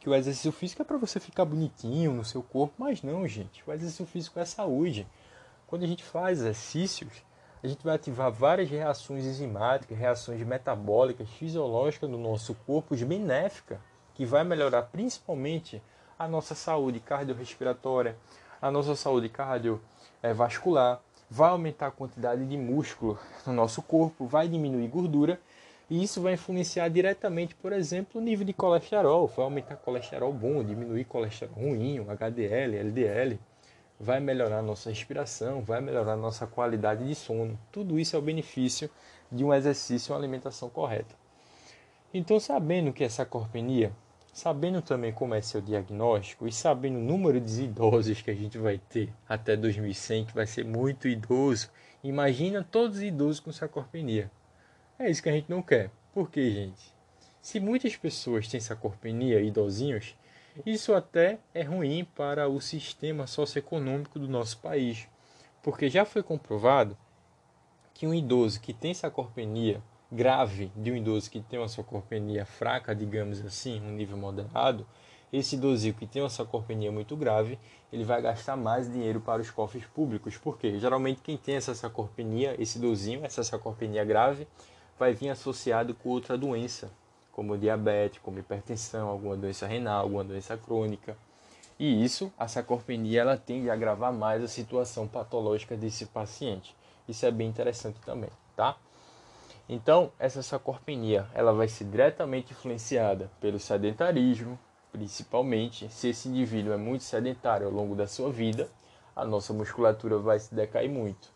[0.00, 3.62] que o exercício físico é para você ficar bonitinho no seu corpo, mas não, gente.
[3.64, 5.06] O exercício físico é saúde.
[5.68, 7.12] Quando a gente faz exercícios,
[7.62, 13.78] a gente vai ativar várias reações enzimáticas, reações metabólicas, fisiológicas no nosso corpo, benéfica,
[14.14, 15.82] que vai melhorar principalmente
[16.18, 18.16] a nossa saúde cardiorrespiratória,
[18.62, 24.88] a nossa saúde cardiovascular, vai aumentar a quantidade de músculo no nosso corpo, vai diminuir
[24.88, 25.38] gordura
[25.90, 30.64] e isso vai influenciar diretamente, por exemplo, o nível de colesterol, vai aumentar colesterol bom,
[30.64, 33.38] diminuir colesterol ruim, HDL, LDL
[33.98, 37.58] vai melhorar nossa respiração, vai melhorar nossa qualidade de sono.
[37.72, 38.90] Tudo isso é o benefício
[39.30, 41.14] de um exercício e uma alimentação correta.
[42.12, 43.92] Então, sabendo que essa corpenia,
[44.32, 48.56] sabendo também como é seu diagnóstico e sabendo o número de idosos que a gente
[48.56, 51.68] vai ter até 2100, que vai ser muito idoso,
[52.02, 54.30] imagina todos os idosos com sarcopenia.
[54.98, 55.90] É isso que a gente não quer.
[56.14, 56.94] Por quê, gente?
[57.42, 60.14] Se muitas pessoas têm sarcopenia, idosinhos,
[60.66, 65.08] isso até é ruim para o sistema socioeconômico do nosso país,
[65.62, 66.96] porque já foi comprovado
[67.94, 72.94] que um idoso que tem sarcopenia grave de um idoso que tem uma sarcopenia fraca,
[72.94, 74.86] digamos assim, um nível moderado,
[75.30, 77.58] esse idosinho que tem uma sarcopenia muito grave,
[77.92, 82.56] ele vai gastar mais dinheiro para os cofres públicos, porque geralmente quem tem essa sarcopenia,
[82.58, 84.48] esse idosinho, essa sarcopenia grave,
[84.98, 86.90] vai vir associado com outra doença,
[87.38, 91.16] como diabetes, como hipertensão, alguma doença renal, alguma doença crônica.
[91.78, 96.74] E isso, a sarcopenia, ela tende a agravar mais a situação patológica desse paciente.
[97.08, 98.76] Isso é bem interessante também, tá?
[99.68, 104.58] Então, essa sarcopenia, ela vai ser diretamente influenciada pelo sedentarismo,
[104.90, 108.68] principalmente se esse indivíduo é muito sedentário ao longo da sua vida,
[109.14, 111.28] a nossa musculatura vai se decair muito,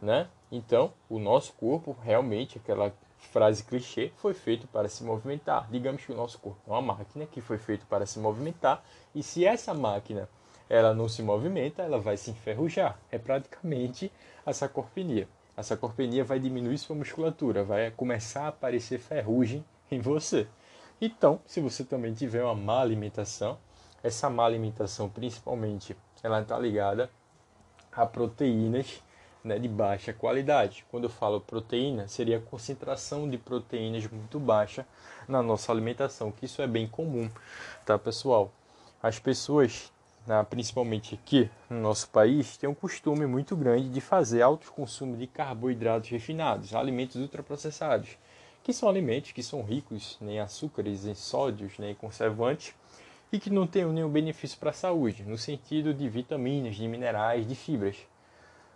[0.00, 0.28] né?
[0.50, 2.90] Então, o nosso corpo realmente, aquela
[3.28, 5.68] frase clichê, foi feito para se movimentar.
[5.70, 9.22] Digamos que o nosso corpo é uma máquina que foi feito para se movimentar, e
[9.22, 10.28] se essa máquina
[10.68, 12.98] ela não se movimenta, ela vai se enferrujar.
[13.10, 14.10] É praticamente
[14.44, 15.28] a sarcopenia.
[15.54, 20.48] A sarcopenia vai diminuir sua musculatura, vai começar a aparecer ferrugem em você.
[21.00, 23.58] Então, se você também tiver uma má alimentação,
[24.02, 27.10] essa má alimentação principalmente, ela está ligada
[27.92, 29.02] a proteínas
[29.44, 30.84] né, de baixa qualidade.
[30.90, 34.86] Quando eu falo proteína, seria a concentração de proteínas muito baixa
[35.28, 37.30] na nossa alimentação, que isso é bem comum,
[37.84, 38.50] tá pessoal?
[39.02, 39.92] As pessoas,
[40.26, 45.16] né, principalmente aqui no nosso país, têm um costume muito grande de fazer alto consumo
[45.16, 48.16] de carboidratos refinados, alimentos ultraprocessados
[48.62, 52.74] que são alimentos que são ricos em açúcares, em sódios, né, em conservantes
[53.32, 57.46] e que não têm nenhum benefício para a saúde, no sentido de vitaminas, de minerais,
[57.46, 57.96] de fibras.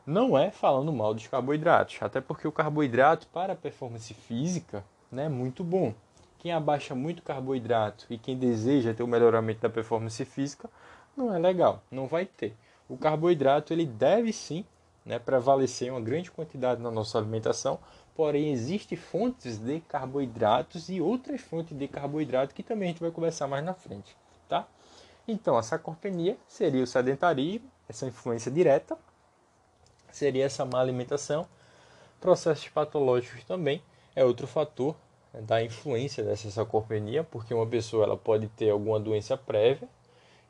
[0.06, 5.24] Não é falando mal dos carboidratos, até porque o carboidrato para a performance física né,
[5.24, 5.92] é muito bom.
[6.38, 10.70] Quem abaixa muito carboidrato e quem deseja ter o melhoramento da performance física
[11.16, 12.54] não é legal, não vai ter.
[12.88, 14.64] O carboidrato ele deve sim
[15.04, 17.80] né, prevalecer uma grande quantidade na nossa alimentação,
[18.14, 23.10] porém existem fontes de carboidratos e outras fontes de carboidrato que também a gente vai
[23.10, 24.16] conversar mais na frente,
[24.48, 24.68] tá?
[25.26, 28.96] Então, a sarcopenia seria o sedentarismo, essa influência direta,
[30.16, 31.46] seria essa má alimentação,
[32.20, 33.82] processos patológicos também
[34.14, 34.96] é outro fator
[35.32, 39.88] né, da influência dessa sarcopenia, porque uma pessoa ela pode ter alguma doença prévia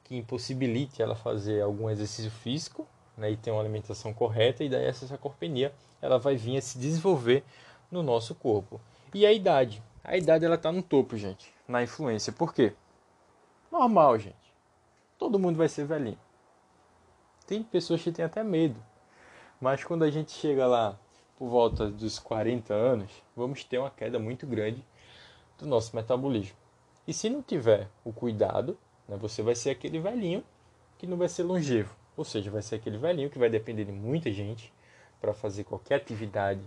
[0.04, 4.84] que impossibilite ela fazer algum exercício físico, né, e ter uma alimentação correta, e daí
[4.84, 7.42] essa sarcopenia ela vai vir a se desenvolver
[7.90, 8.80] no nosso corpo.
[9.12, 9.82] E a idade?
[10.04, 12.32] A idade ela está no topo, gente, na influência.
[12.32, 12.72] Por quê?
[13.72, 14.54] Normal, gente.
[15.18, 16.18] Todo mundo vai ser velhinho.
[17.48, 18.80] Tem pessoas que têm até medo.
[19.60, 20.98] Mas quando a gente chega lá
[21.38, 24.84] por volta dos 40 anos, vamos ter uma queda muito grande
[25.58, 26.56] do nosso metabolismo.
[27.06, 28.76] E se não tiver o cuidado,
[29.08, 30.44] né, você vai ser aquele velhinho
[30.98, 31.94] que não vai ser longevo.
[32.16, 34.72] Ou seja, vai ser aquele velhinho que vai depender de muita gente
[35.20, 36.62] para fazer qualquer atividade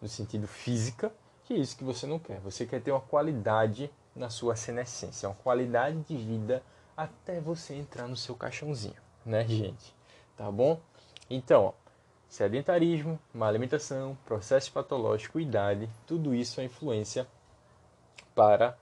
[0.00, 1.12] no sentido física,
[1.44, 2.40] que é isso que você não quer.
[2.40, 6.62] Você quer ter uma qualidade na sua senescência, uma qualidade de vida
[6.96, 9.94] até você entrar no seu caixãozinho, né, gente?
[10.36, 10.80] Tá bom?
[11.28, 11.85] Então, ó,
[12.28, 17.26] sedentarismo, má alimentação, processo patológico, idade, tudo isso é influência
[18.34, 18.76] para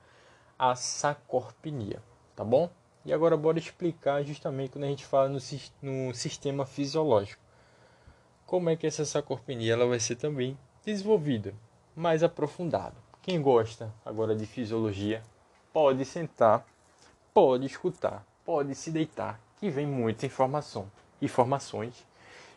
[0.57, 2.01] a sacorpenia,
[2.35, 2.69] tá bom?
[3.05, 5.39] E agora bora explicar justamente quando a gente fala no,
[5.81, 7.41] no sistema fisiológico.
[8.45, 11.53] Como é que essa sarcopenia ela vai ser também desenvolvida,
[11.95, 12.95] mais aprofundada.
[13.21, 15.23] Quem gosta agora de fisiologia
[15.73, 16.65] pode sentar,
[17.33, 22.05] pode escutar, pode se deitar, que vem muita informação, informações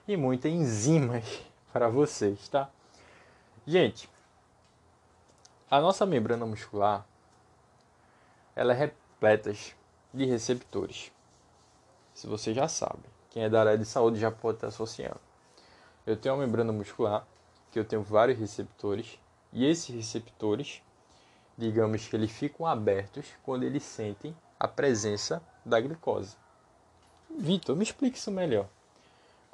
[0.09, 2.71] e muitas enzimas para vocês, tá?
[3.67, 4.09] Gente,
[5.71, 7.07] a nossa membrana muscular
[8.57, 9.53] ela é repleta
[10.13, 11.13] de receptores.
[12.15, 15.21] Se você já sabe, quem é da área de saúde já pode estar associando.
[16.07, 17.25] Eu tenho uma membrana muscular,
[17.71, 19.21] que eu tenho vários receptores,
[19.53, 20.83] e esses receptores,
[21.57, 26.35] digamos que eles ficam abertos quando eles sentem a presença da glicose.
[27.31, 28.69] Vitor, me explique isso melhor.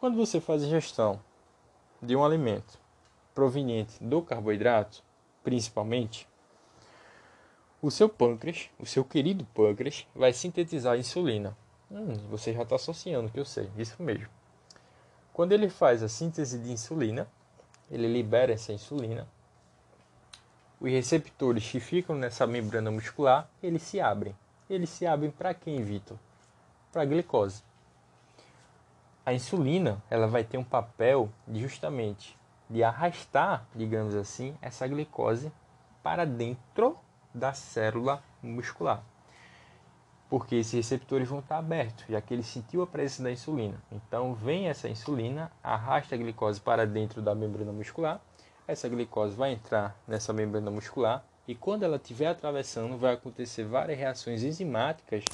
[0.04, 1.18] Quando você faz ingestão
[2.02, 2.78] de um alimento
[3.34, 5.02] proveniente do carboidrato,
[5.42, 6.28] principalmente,
[7.80, 11.56] o seu pâncreas, o seu querido pâncreas, vai sintetizar insulina.
[11.90, 14.28] Hum, você já está associando, que eu sei, isso mesmo.
[15.32, 17.26] Quando ele faz a síntese de insulina,
[17.90, 19.26] ele libera essa insulina.
[20.78, 24.36] Os receptores que ficam nessa membrana muscular, eles se abrem.
[24.68, 26.18] Eles se abrem para quem, Vitor?
[26.92, 27.62] Para a glicose.
[29.26, 35.50] A insulina, ela vai ter um papel de justamente de arrastar, digamos assim, essa glicose
[36.02, 36.98] para dentro
[37.34, 39.02] da célula muscular.
[40.28, 43.82] Porque esses receptores vão estar abertos, já que ele sentiu a presença da insulina.
[43.90, 48.20] Então, vem essa insulina, arrasta a glicose para dentro da membrana muscular.
[48.68, 53.98] Essa glicose vai entrar nessa membrana muscular e quando ela estiver atravessando, vai acontecer várias
[53.98, 55.24] reações enzimáticas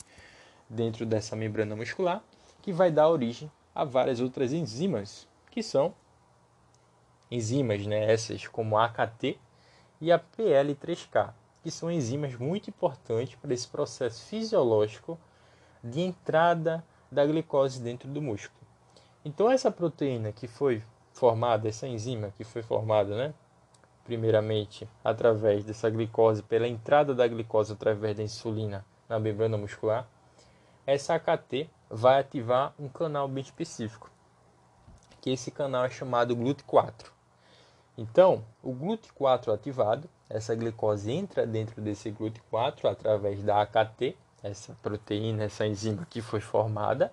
[0.68, 2.22] dentro dessa membrana muscular,
[2.62, 3.50] que vai dar origem
[3.81, 5.95] a várias outras enzimas, que são
[7.31, 9.38] enzimas, né, essas como a AKT
[10.03, 15.19] e a PL3K que são enzimas muito importantes para esse processo fisiológico
[15.83, 18.61] de entrada da glicose dentro do músculo.
[19.25, 20.83] Então essa proteína que foi
[21.14, 23.35] formada, essa enzima que foi formada, né?
[24.05, 30.07] Primeiramente através dessa glicose, pela entrada da glicose através da insulina na membrana muscular,
[30.90, 34.11] essa AKT vai ativar um canal bem específico,
[35.20, 37.12] que esse canal é chamado GLUT4.
[37.96, 45.44] Então, o GLUT4 ativado, essa glicose entra dentro desse GLUT4 através da AKT, essa proteína,
[45.44, 47.12] essa enzima que foi formada.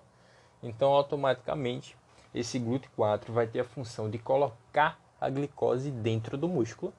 [0.60, 1.96] Então, automaticamente,
[2.34, 6.92] esse GLUT4 vai ter a função de colocar a glicose dentro do músculo.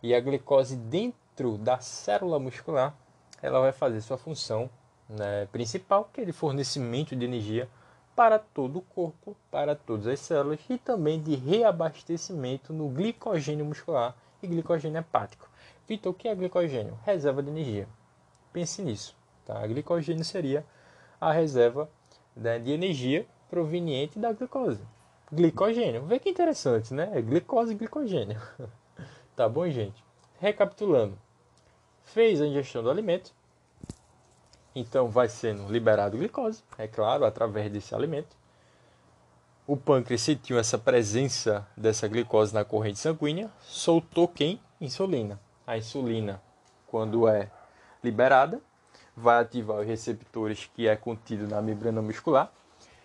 [0.00, 2.94] E a glicose dentro da célula muscular,
[3.42, 4.70] ela vai fazer sua função
[5.12, 7.68] né, principal, que é de fornecimento de energia
[8.14, 14.14] para todo o corpo, para todas as células e também de reabastecimento no glicogênio muscular
[14.42, 15.48] e glicogênio hepático.
[15.88, 16.98] Vitor, o que é glicogênio?
[17.04, 17.88] Reserva de energia.
[18.52, 19.16] Pense nisso.
[19.44, 19.58] Tá?
[19.58, 20.64] A glicogênio seria
[21.20, 21.88] a reserva
[22.36, 24.82] né, de energia proveniente da glicose.
[25.32, 26.04] Glicogênio.
[26.04, 27.10] Vê que interessante, né?
[27.14, 28.40] É glicose e glicogênio.
[29.34, 30.02] tá bom, gente?
[30.38, 31.18] Recapitulando.
[32.04, 33.32] Fez a ingestão do alimento.
[34.74, 38.34] Então vai sendo liberado glicose, é claro, através desse alimento.
[39.66, 44.60] O pâncreas sentiu essa presença dessa glicose na corrente sanguínea, soltou quem?
[44.80, 45.38] Insulina.
[45.66, 46.42] A insulina,
[46.86, 47.50] quando é
[48.02, 48.60] liberada,
[49.16, 52.52] vai ativar os receptores que é contido na membrana muscular.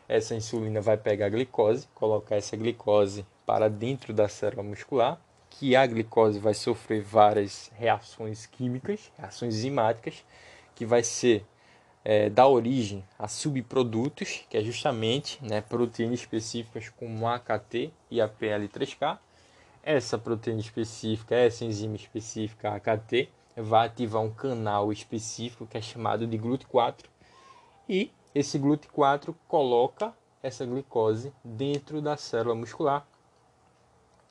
[0.07, 5.75] Essa insulina vai pegar a glicose, colocar essa glicose para dentro da célula muscular, que
[5.75, 10.23] a glicose vai sofrer várias reações químicas, reações enzimáticas,
[10.73, 11.45] que vai ser
[12.09, 18.29] é, dar origem a subprodutos, que é justamente né, proteínas específicas como AKT e a
[18.29, 19.19] PL3K.
[19.83, 26.25] Essa proteína específica, essa enzima específica, AKT, vai ativar um canal específico que é chamado
[26.25, 27.03] de GLUT4
[27.89, 33.05] e esse GLUT4 coloca essa glicose dentro da célula muscular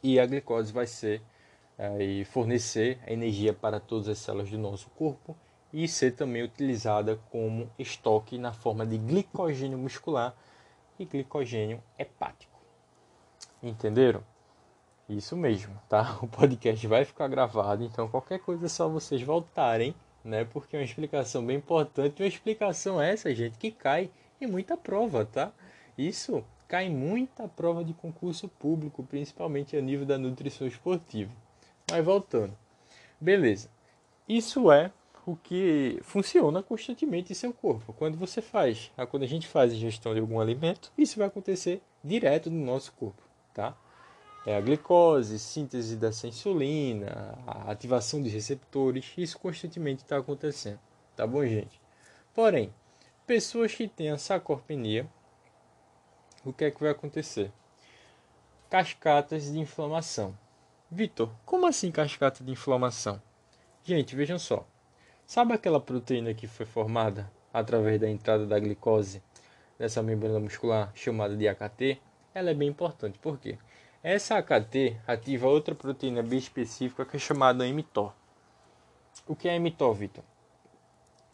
[0.02, 1.20] e a glicose vai ser
[1.76, 5.36] é, fornecer energia para todas as células do nosso corpo
[5.76, 10.34] e ser também utilizada como estoque na forma de glicogênio muscular
[10.98, 12.58] e glicogênio hepático.
[13.62, 14.24] Entenderam?
[15.06, 16.16] Isso mesmo, tá?
[16.24, 20.46] O podcast vai ficar gravado, então qualquer coisa é só vocês voltarem, né?
[20.46, 24.10] Porque é uma explicação bem importante, uma explicação essa, gente, que cai
[24.40, 25.52] em muita prova, tá?
[25.98, 31.32] Isso cai em muita prova de concurso público, principalmente a nível da nutrição esportiva.
[31.90, 32.56] Mas voltando.
[33.20, 33.68] Beleza.
[34.26, 34.90] Isso é
[35.26, 37.92] o que funciona constantemente em seu corpo.
[37.92, 42.50] Quando você faz, quando a gente faz ingestão de algum alimento, isso vai acontecer direto
[42.50, 43.76] no nosso corpo, tá?
[44.46, 50.78] é a glicose, síntese dessa insulina, a ativação de receptores, isso constantemente está acontecendo,
[51.16, 51.80] tá bom, gente?
[52.32, 52.72] Porém,
[53.26, 55.04] pessoas que têm a sarcopenia,
[56.44, 57.50] o que é que vai acontecer?
[58.70, 60.38] Cascatas de inflamação.
[60.88, 63.20] Vitor, como assim cascata de inflamação?
[63.82, 64.64] Gente, vejam só.
[65.26, 69.20] Sabe aquela proteína que foi formada através da entrada da glicose
[69.76, 72.00] nessa membrana muscular chamada de AKT?
[72.32, 73.58] Ela é bem importante, por quê?
[74.04, 78.12] Essa AKT ativa outra proteína bem específica que é chamada mTOR.
[79.26, 80.22] O que é mTOR, Vitor?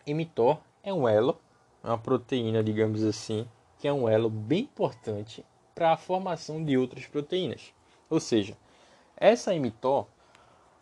[0.07, 1.38] mTOR é um elo,
[1.85, 3.46] uma proteína, digamos assim,
[3.78, 7.74] que é um elo bem importante para a formação de outras proteínas.
[8.09, 8.57] Ou seja,
[9.18, 10.07] essa mTOR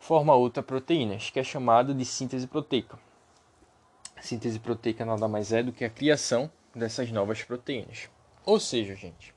[0.00, 2.98] forma outra proteína, que é chamada de síntese proteica.
[4.20, 8.08] Síntese proteica nada mais é do que a criação dessas novas proteínas.
[8.44, 9.32] Ou seja, gente,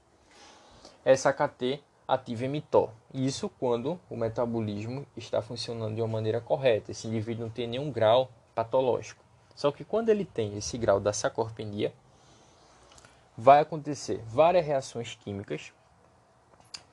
[1.06, 2.90] essa AKT ativa mTOR.
[3.14, 6.92] Isso quando o metabolismo está funcionando de uma maneira correta.
[6.92, 9.24] Esse indivíduo não tem nenhum grau patológico.
[9.56, 11.94] Só que quando ele tem esse grau da sarcopenia,
[13.38, 15.74] vai acontecer várias reações químicas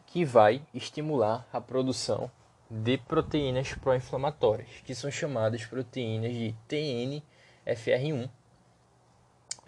[0.07, 2.31] que vai estimular a produção
[2.71, 8.31] de proteínas pró-inflamatórias, que são chamadas proteínas de TNFR1.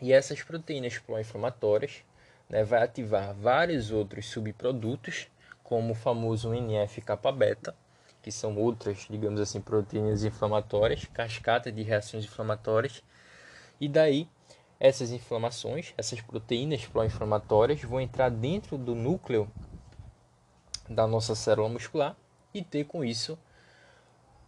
[0.00, 2.04] E essas proteínas pró-inflamatórias
[2.48, 5.26] né, vai ativar vários outros subprodutos,
[5.64, 7.74] como o famoso NF-kappa-beta,
[8.22, 13.02] que são outras, digamos assim, proteínas inflamatórias, cascata de reações inflamatórias,
[13.80, 14.28] e daí
[14.78, 19.50] essas inflamações, essas proteínas pró-inflamatórias vão entrar dentro do núcleo
[20.88, 22.16] da nossa célula muscular
[22.54, 23.38] e ter com isso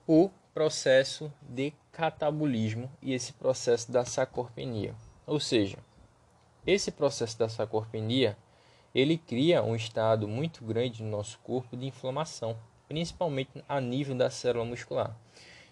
[0.06, 4.94] o processo de catabolismo e esse processo da sarcopenia.
[5.26, 5.78] Ou seja,
[6.66, 8.36] esse processo da sarcopenia,
[8.94, 14.30] ele cria um estado muito grande no nosso corpo de inflamação, principalmente a nível da
[14.30, 15.16] célula muscular.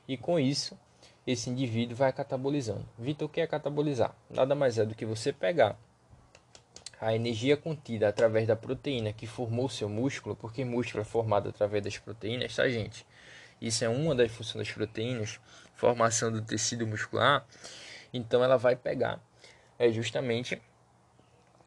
[0.08, 0.76] E com isso,
[1.26, 2.88] esse indivíduo vai catabolizando.
[2.98, 4.14] Vitor, o que é catabolizar?
[4.28, 5.78] Nada mais é do que você pegar
[7.02, 11.82] a energia contida através da proteína que formou seu músculo, porque músculo é formado através
[11.82, 13.04] das proteínas, tá, gente?
[13.60, 15.40] Isso é uma das funções das proteínas,
[15.74, 17.44] formação do tecido muscular.
[18.14, 19.20] Então ela vai pegar
[19.80, 20.62] é justamente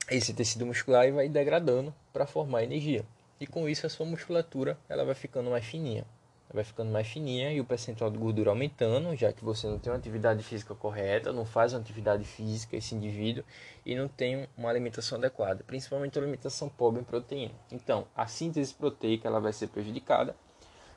[0.10, 3.06] esse tecido muscular e vai degradando para formar energia.
[3.38, 6.06] E com isso a sua musculatura ela vai ficando mais fininha
[6.54, 9.92] vai ficando mais fininha e o percentual de gordura aumentando, já que você não tem
[9.92, 13.44] uma atividade física correta, não faz uma atividade física esse indivíduo
[13.86, 17.54] e não tem uma alimentação adequada, principalmente uma alimentação pobre em proteína.
[17.72, 20.36] Então, a síntese proteica ela vai ser prejudicada,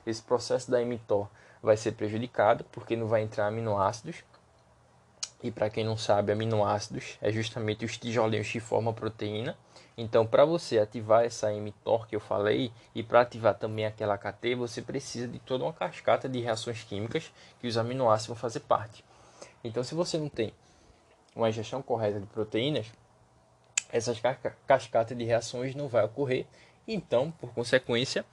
[0.05, 1.27] esse processo da mTOR
[1.61, 4.23] vai ser prejudicado porque não vai entrar aminoácidos.
[5.41, 9.57] E para quem não sabe, aminoácidos é justamente os tijolinhos que formam a proteína
[10.01, 14.55] então, para você ativar essa mTOR que eu falei e para ativar também aquela KT,
[14.55, 17.29] você precisa de toda uma cascata de reações químicas
[17.59, 19.03] que os aminoácidos vão fazer parte.
[19.61, 20.53] Então, se você não tem
[21.35, 22.85] uma ingestão correta de proteínas,
[23.91, 24.21] essas
[24.65, 26.45] cascatas de reações não vai ocorrer.
[26.87, 28.23] Então, por consequência,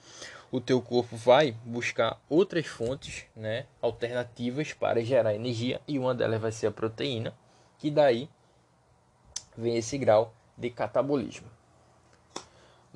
[0.52, 6.40] o teu corpo vai buscar outras fontes, né, alternativas para gerar energia e uma delas
[6.40, 7.34] vai ser a proteína,
[7.76, 8.30] que daí
[9.58, 11.55] vem esse grau de catabolismo.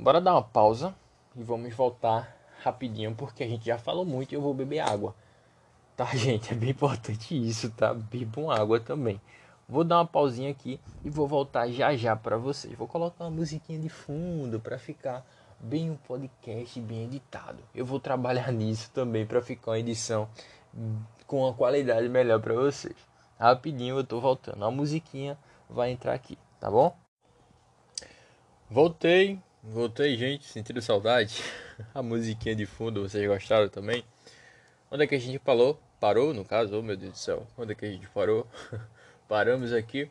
[0.01, 0.95] Bora dar uma pausa
[1.37, 5.15] e vamos voltar rapidinho porque a gente já falou muito e eu vou beber água.
[5.95, 6.55] Tá, gente?
[6.55, 7.93] É bem importante isso, tá?
[7.93, 9.21] Bebam água também.
[9.69, 12.75] Vou dar uma pausinha aqui e vou voltar já já para vocês.
[12.79, 15.23] Vou colocar uma musiquinha de fundo para ficar
[15.61, 17.59] bem um podcast bem editado.
[17.75, 20.27] Eu vou trabalhar nisso também para ficar uma edição
[21.27, 22.97] com uma qualidade melhor para vocês.
[23.39, 24.65] Rapidinho eu tô voltando.
[24.65, 25.37] A musiquinha
[25.69, 26.97] vai entrar aqui, tá bom?
[28.71, 31.43] Voltei, Voltei, gente, sentindo saudade.
[31.95, 34.03] A musiquinha de fundo, vocês gostaram também?
[34.91, 35.79] Onde é que a gente parou?
[36.01, 37.47] Parou, no caso, oh meu Deus do céu.
[37.59, 38.47] Onde é que a gente parou?
[39.29, 40.11] Paramos aqui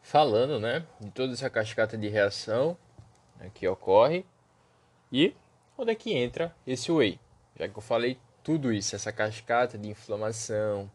[0.00, 2.74] falando, né, de toda essa cascata de reação
[3.38, 4.24] né, que ocorre
[5.12, 5.36] e
[5.76, 7.20] onde é que entra esse whey.
[7.58, 10.90] Já que eu falei tudo isso, essa cascata de inflamação,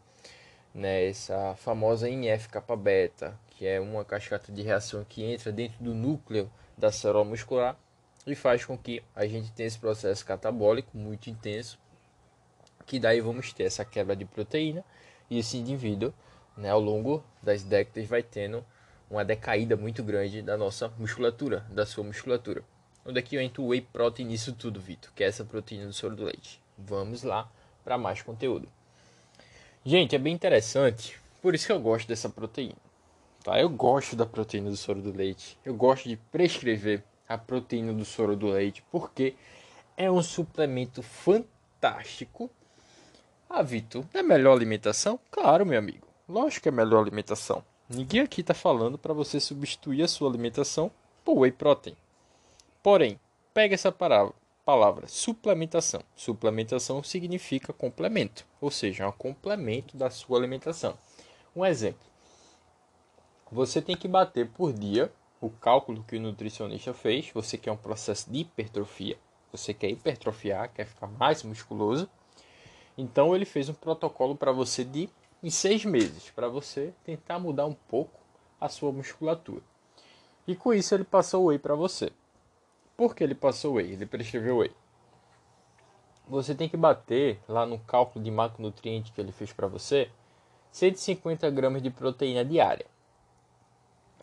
[0.74, 5.94] né, essa famosa NF-kappa beta, que é uma cascata de reação que entra dentro do
[5.94, 6.50] núcleo
[6.80, 7.76] da célula muscular
[8.26, 11.78] e faz com que a gente tenha esse processo catabólico muito intenso,
[12.86, 14.84] que daí vamos ter essa quebra de proteína
[15.28, 16.12] e esse indivíduo,
[16.56, 18.64] né, ao longo das décadas, vai tendo
[19.08, 22.64] uma decaída muito grande da nossa musculatura, da sua musculatura.
[23.04, 25.10] Onde é que eu entro o whey protein nisso tudo, Vitor?
[25.14, 26.60] Que é essa proteína do soro do leite.
[26.76, 27.50] Vamos lá
[27.84, 28.68] para mais conteúdo.
[29.84, 32.89] Gente, é bem interessante, por isso que eu gosto dessa proteína.
[33.42, 33.60] Tá?
[33.60, 35.58] Eu gosto da proteína do soro do leite.
[35.64, 39.34] Eu gosto de prescrever a proteína do soro do leite porque
[39.96, 42.50] é um suplemento fantástico.
[43.48, 45.18] Ah, Vitor, é melhor alimentação?
[45.30, 46.06] Claro, meu amigo.
[46.28, 47.64] Lógico que é melhor alimentação.
[47.88, 50.90] Ninguém aqui está falando para você substituir a sua alimentação
[51.24, 51.96] por whey protein.
[52.82, 53.18] Porém,
[53.52, 54.32] pega essa palavra,
[54.64, 56.02] palavra suplementação.
[56.14, 60.96] Suplementação significa complemento, ou seja, um complemento da sua alimentação.
[61.54, 62.09] Um exemplo:
[63.50, 67.30] você tem que bater por dia o cálculo que o nutricionista fez.
[67.32, 69.18] Você quer um processo de hipertrofia,
[69.50, 72.08] você quer hipertrofiar, quer ficar mais musculoso.
[72.96, 75.08] Então ele fez um protocolo para você de
[75.42, 78.20] em seis meses, para você tentar mudar um pouco
[78.60, 79.62] a sua musculatura.
[80.46, 82.12] E com isso ele passou o whey para você.
[82.96, 83.92] Por que ele passou o whey?
[83.92, 84.70] Ele prescreveu whey.
[86.28, 90.10] Você tem que bater lá no cálculo de macronutriente que ele fez para você
[90.70, 92.86] 150 gramas de proteína diária.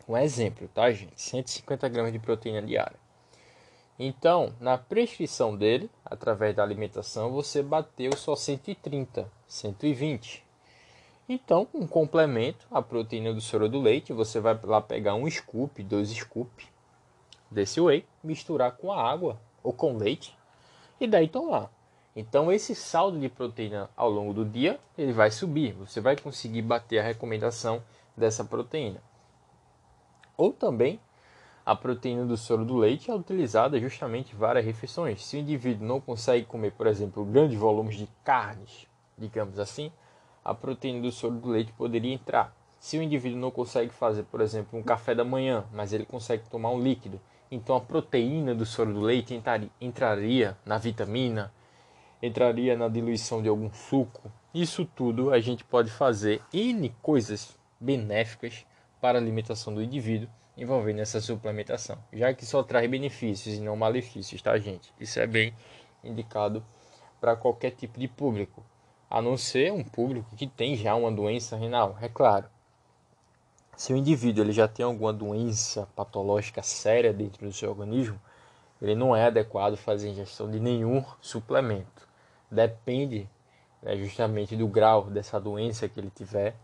[0.08, 1.20] Um exemplo, tá, gente?
[1.20, 2.98] 150 gramas de proteína diária.
[3.98, 10.44] Então, na prescrição dele, através da alimentação, você bateu só 130, 120.
[11.28, 15.82] Então, um complemento à proteína do soro do leite, você vai lá pegar um scoop,
[15.82, 16.66] dois scoop
[17.50, 20.34] desse whey, misturar com a água ou com leite
[20.98, 21.70] e daí tomar.
[22.16, 25.72] Então, esse saldo de proteína ao longo do dia, ele vai subir.
[25.72, 27.82] Você vai conseguir bater a recomendação
[28.16, 29.02] dessa proteína.
[30.38, 31.00] Ou também
[31.66, 35.22] a proteína do soro do leite é utilizada justamente em várias refeições.
[35.26, 38.86] Se o indivíduo não consegue comer, por exemplo, grandes volumes de carnes,
[39.18, 39.92] digamos assim,
[40.44, 42.56] a proteína do soro do leite poderia entrar.
[42.78, 46.48] Se o indivíduo não consegue fazer, por exemplo, um café da manhã, mas ele consegue
[46.48, 47.20] tomar um líquido,
[47.50, 49.38] então a proteína do soro do leite
[49.80, 51.52] entraria na vitamina,
[52.22, 54.30] entraria na diluição de algum suco.
[54.54, 58.64] Isso tudo a gente pode fazer N coisas benéficas
[59.00, 63.76] para a alimentação do indivíduo envolvendo essa suplementação, já que só traz benefícios e não
[63.76, 64.92] malefícios, tá, gente?
[64.98, 65.54] Isso é bem
[66.02, 66.64] indicado
[67.20, 68.64] para qualquer tipo de público,
[69.08, 72.46] a não ser um público que tem já uma doença renal, é claro.
[73.76, 78.20] Se o indivíduo ele já tem alguma doença patológica séria dentro do seu organismo,
[78.82, 82.08] ele não é adequado fazer ingestão de nenhum suplemento.
[82.50, 83.28] Depende
[83.80, 86.56] né, justamente do grau dessa doença que ele tiver.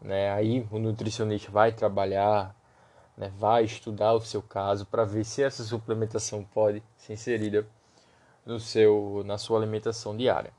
[0.00, 0.30] Né?
[0.32, 2.54] Aí o nutricionista vai trabalhar,
[3.16, 7.66] né, vai estudar o seu caso para ver se essa suplementação pode ser inserida
[8.46, 10.52] no seu, na sua alimentação diária.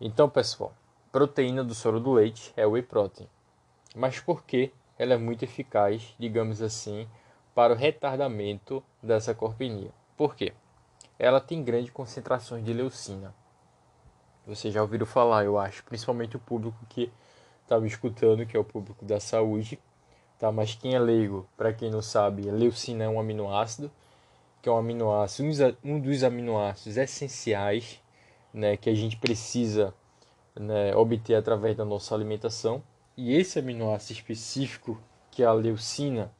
[0.00, 0.72] Então, pessoal,
[1.10, 3.28] proteína do soro do leite é whey protein.
[3.94, 7.08] Mas por que ela é muito eficaz, digamos assim,
[7.54, 9.90] para o retardamento dessa corpinia.
[10.16, 10.52] Por quê?
[11.18, 13.34] Ela tem grandes concentrações de leucina.
[14.46, 17.10] Você já ouviram falar, eu acho, principalmente o público que
[17.64, 19.78] está me escutando, que é o público da saúde,
[20.38, 20.52] tá?
[20.52, 23.90] Mas quem é leigo, para quem não sabe, leucina é um aminoácido,
[24.62, 28.00] que é um aminoácido, um dos aminoácidos essenciais,
[28.52, 29.92] né, que a gente precisa
[30.54, 32.82] né, obter através da nossa alimentação
[33.16, 35.00] e esse aminoácido específico,
[35.30, 36.32] que é a leucina,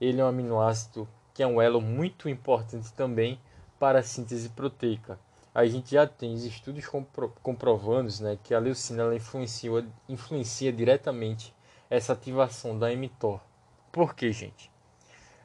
[0.00, 3.40] ele é um aminoácido que é um elo muito importante também
[3.78, 5.18] para a síntese proteica.
[5.54, 9.70] A gente já tem estudos compro comprovando né, que a leucina ela influencia,
[10.08, 11.54] influencia diretamente
[11.90, 13.38] essa ativação da mTOR.
[13.92, 14.70] Por quê, gente?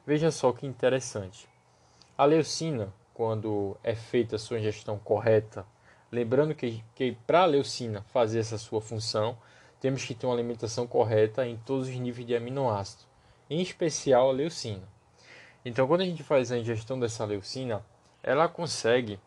[0.06, 1.46] Veja só que interessante.
[2.16, 5.66] A leucina, quando é feita a sua ingestão correta,
[6.10, 9.36] lembrando que, que para a leucina fazer essa sua função,
[9.78, 13.04] temos que ter uma alimentação correta em todos os níveis de aminoácido,
[13.50, 14.88] em especial a leucina.
[15.62, 17.84] Então, quando a gente faz a ingestão dessa leucina,
[18.22, 19.20] ela consegue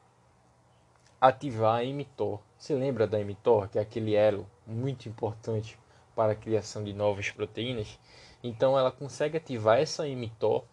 [1.22, 2.40] ativar a mTOR.
[2.58, 5.78] Você lembra da mTOR, que é aquele elo muito importante
[6.16, 8.00] para a criação de novas proteínas?
[8.44, 10.64] Então, ela consegue ativar essa mTOR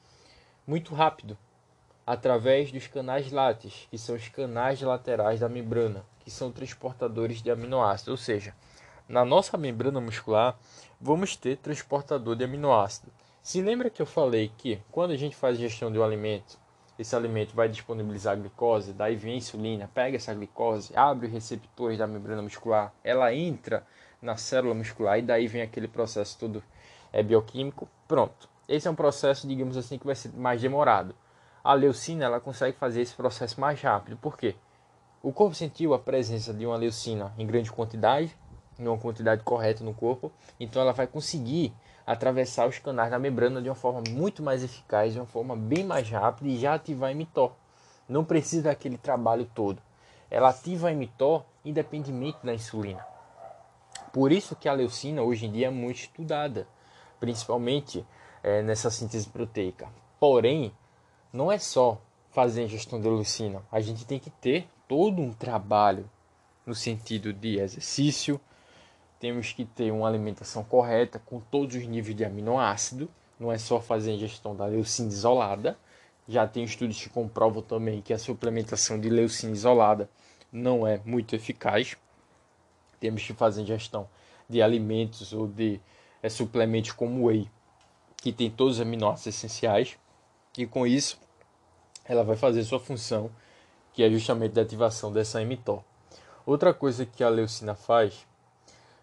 [0.67, 1.37] muito rápido,
[2.07, 7.51] através dos canais láteos, que são os canais laterais da membrana, que são transportadores de
[7.51, 8.55] aminoácidos, ou seja,
[9.07, 10.59] na nossa membrana muscular,
[10.99, 13.13] vamos ter transportador de aminoácido.
[13.43, 16.59] Se lembra que eu falei que quando a gente faz gestão de um alimento,
[16.99, 21.97] esse alimento vai disponibilizar glicose, daí vem a insulina, pega essa glicose, abre os receptores
[21.97, 23.87] da membrana muscular, ela entra
[24.21, 26.63] na célula muscular e daí vem aquele processo todo
[27.13, 27.89] é, bioquímico.
[28.09, 28.49] Pronto.
[28.69, 31.15] Esse é um processo, digamos assim, que vai ser mais demorado.
[31.63, 34.17] A leucina ela consegue fazer esse processo mais rápido.
[34.17, 34.57] Por quê?
[35.23, 38.37] O corpo sentiu a presença de uma leucina em grande quantidade,
[38.79, 41.73] em uma quantidade correta no corpo, então ela vai conseguir
[42.09, 45.85] atravessar os canais da membrana de uma forma muito mais eficaz, de uma forma bem
[45.85, 47.53] mais rápida e já ativar a mTOR.
[48.09, 49.83] Não precisa daquele trabalho todo.
[50.31, 53.07] Ela ativa a mTOR independentemente da insulina.
[54.11, 56.67] Por isso que a leucina hoje em dia é muito estudada,
[57.21, 58.07] principalmente
[58.43, 59.87] é, nessa síntese proteica.
[60.19, 60.73] Porém,
[61.31, 62.01] não é só
[62.31, 63.61] fazer a ingestão de leucina.
[63.71, 66.09] A gente tem que ter todo um trabalho
[66.65, 68.41] no sentido de exercício,
[69.19, 73.11] temos que ter uma alimentação correta com todos os níveis de aminoácido.
[73.39, 75.77] Não é só fazer a ingestão da leucina isolada.
[76.29, 80.09] Já tem estudos que comprovam também que a suplementação de leucina isolada
[80.53, 81.97] não é muito eficaz.
[83.01, 84.09] Temos que fazer ingestão
[84.49, 85.81] de alimentos ou de
[86.23, 87.49] é, suplementos como whey,
[88.17, 89.97] que tem todos os aminoácidos essenciais.
[90.57, 91.19] E com isso,
[92.05, 93.31] ela vai fazer sua função,
[93.93, 95.83] que é justamente a ativação dessa mTOR.
[96.47, 98.27] Outra coisa que a leucina faz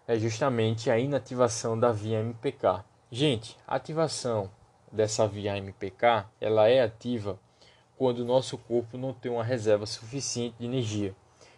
[0.08, 2.84] é justamente a inativação da via MPK.
[3.10, 4.50] Gente, a ativação
[4.90, 7.38] dessa via MPK, ela é ativa
[7.96, 11.14] quando o nosso corpo não tem uma reserva suficiente de energia.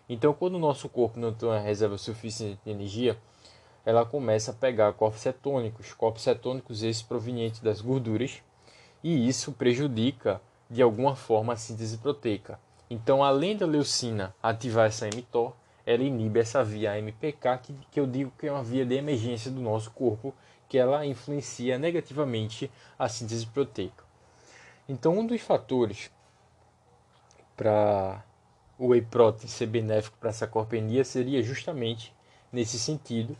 [0.09, 3.19] Então, quando o nosso corpo não tem uma reserva suficiente de energia,
[3.85, 8.43] ela começa a pegar corpos cetônicos, corpos cetônicos esses provenientes das gorduras,
[9.05, 10.41] e isso prejudica
[10.71, 12.59] de alguma forma a síntese proteica.
[12.89, 15.53] Então, além da leucina ativar essa mTOR,
[15.89, 19.51] ela inibe essa via MPK, que, que eu digo que é uma via de emergência
[19.51, 20.35] do nosso corpo,
[20.69, 24.05] que ela influencia negativamente a síntese proteica.
[24.87, 26.11] Então, um dos fatores
[27.57, 28.23] para
[28.79, 32.13] o whey protein ser benéfico para essa corpenia seria justamente
[32.53, 33.35] nesse sentido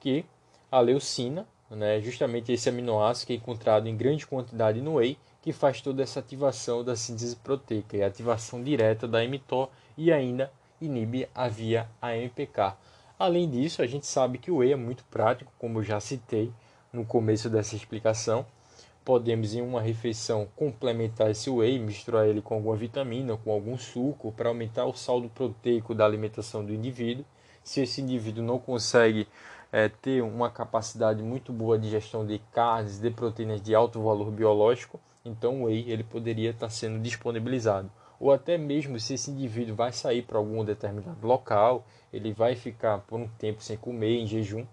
[0.00, 0.24] que
[0.72, 5.52] a leucina, né, justamente esse aminoácido que é encontrado em grande quantidade no whey, que
[5.52, 10.50] faz toda essa ativação da síntese proteica e ativação direta da mTOR e ainda
[10.80, 12.76] inibe a via AMPK.
[13.18, 16.52] Além disso, a gente sabe que o whey é muito prático, como já citei
[16.92, 18.44] no começo dessa explicação.
[19.04, 24.32] Podemos em uma refeição complementar esse whey, misturar ele com alguma vitamina, com algum suco,
[24.32, 27.24] para aumentar o saldo proteico da alimentação do indivíduo.
[27.62, 29.28] Se esse indivíduo não consegue
[29.70, 34.30] é, ter uma capacidade muito boa de gestão de carnes, de proteínas de alto valor
[34.30, 39.74] biológico, então o whey ele poderia estar sendo disponibilizado ou até mesmo se esse indivíduo
[39.74, 44.26] vai sair para algum determinado local, ele vai ficar por um tempo sem comer, em
[44.26, 44.66] jejum,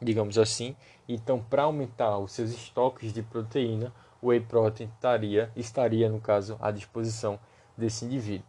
[0.00, 0.74] digamos assim.
[1.08, 6.56] Então, para aumentar os seus estoques de proteína, o whey protein estaria, estaria, no caso,
[6.60, 7.38] à disposição
[7.76, 8.46] desse indivíduo.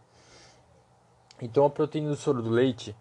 [1.42, 2.96] Então, a proteína do soro do leite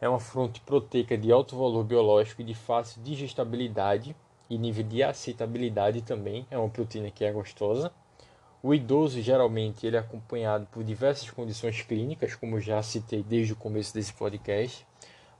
[0.00, 4.16] é uma fonte proteica de alto valor biológico e de fácil digestibilidade
[4.48, 6.46] e nível de aceitabilidade também.
[6.50, 7.92] É uma proteína que é gostosa.
[8.64, 13.56] O idoso, geralmente, ele é acompanhado por diversas condições clínicas, como já citei desde o
[13.56, 14.86] começo desse podcast,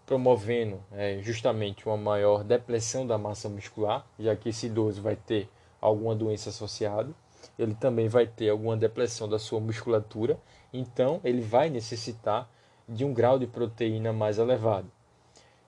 [0.04, 5.48] promovendo é, justamente uma maior depressão da massa muscular, já que esse idoso vai ter
[5.80, 7.14] alguma doença associada.
[7.56, 10.36] Ele também vai ter alguma depressão da sua musculatura,
[10.72, 12.50] então ele vai necessitar
[12.88, 14.90] de um grau de proteína mais elevado.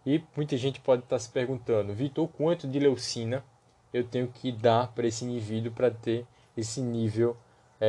[0.05, 3.45] E muita gente pode estar se perguntando, Vitor, quanto de leucina
[3.93, 6.27] eu tenho que dar para esse indivíduo para ter
[6.57, 7.37] esse nível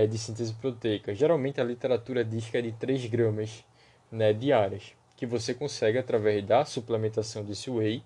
[0.03, 1.13] é, de síntese proteica?
[1.13, 3.63] Geralmente a literatura diz que é de 3 gramas
[4.11, 8.03] né, diárias, que você consegue através da suplementação desse whey.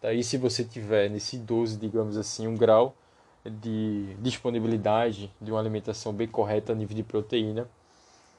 [0.00, 0.12] Tá?
[0.12, 2.94] E se você tiver nesse 12, digamos assim, um grau
[3.44, 7.68] de disponibilidade de uma alimentação bem correta a nível de proteína,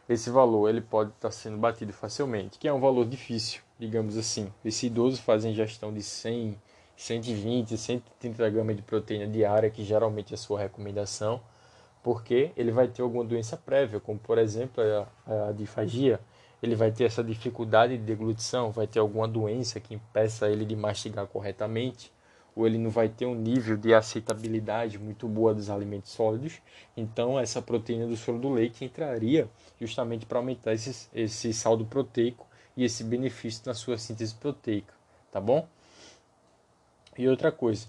[0.08, 4.52] esse valor ele pode estar sendo batido facilmente, que é um valor difícil, digamos assim.
[4.66, 6.58] Esse idoso faz ingestão de 100,
[6.98, 11.40] 120, 130 gramas de proteína diária, que geralmente é a sua recomendação,
[12.04, 14.84] porque ele vai ter alguma doença prévia, como por exemplo
[15.26, 16.20] a, a difagia,
[16.62, 20.76] ele vai ter essa dificuldade de deglutição, vai ter alguma doença que impeça ele de
[20.76, 22.12] mastigar corretamente,
[22.56, 26.62] ou ele não vai ter um nível de aceitabilidade muito boa dos alimentos sólidos.
[26.98, 32.46] Então, essa proteína do soro do leite entraria justamente para aumentar esse, esse saldo proteico
[32.76, 34.94] e esse benefício na sua síntese proteica,
[35.32, 35.68] tá bom?
[37.18, 37.88] E outra coisa,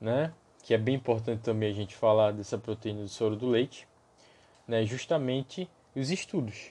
[0.00, 3.86] né, que é bem importante também a gente falar dessa proteína do soro do leite,
[4.66, 6.70] né, justamente os estudos.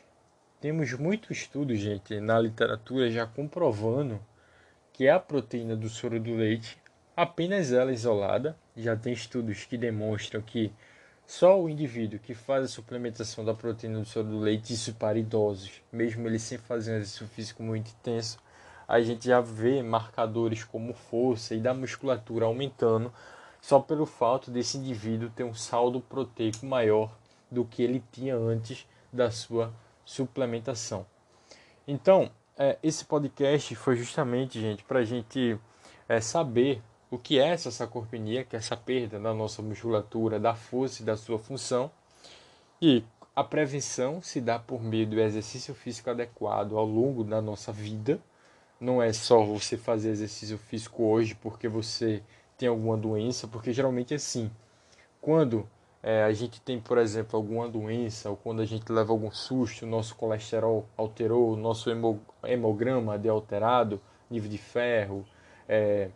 [0.59, 4.19] Temos muitos estudos, gente, na literatura já comprovando
[4.93, 6.81] que a proteína do soro do leite
[7.15, 10.71] Apenas ela isolada, já tem estudos que demonstram que
[11.27, 15.19] só o indivíduo que faz a suplementação da proteína do soro do leite, isso para
[15.19, 18.39] idosos, mesmo ele sem fazer um exercício físico muito intenso,
[18.87, 23.13] a gente já vê marcadores como força e da musculatura aumentando
[23.61, 27.15] só pelo fato desse indivíduo ter um saldo proteico maior
[27.49, 29.71] do que ele tinha antes da sua
[30.03, 31.05] suplementação.
[31.87, 35.59] Então, é, esse podcast foi justamente, gente, para a gente
[36.09, 40.55] é, saber o que é essa sarcopenia, que é essa perda da nossa musculatura, da
[40.55, 41.91] força e da sua função.
[42.81, 43.03] E
[43.35, 48.19] a prevenção se dá por meio do exercício físico adequado ao longo da nossa vida.
[48.79, 52.23] Não é só você fazer exercício físico hoje porque você
[52.61, 54.51] tem alguma doença, porque geralmente é assim.
[55.19, 55.67] Quando
[56.03, 59.83] é, a gente tem, por exemplo, alguma doença, ou quando a gente leva algum susto,
[59.83, 61.89] o nosso colesterol alterou, o nosso
[62.43, 63.99] hemograma deu alterado,
[64.29, 65.25] nível de ferro,
[65.67, 66.09] é,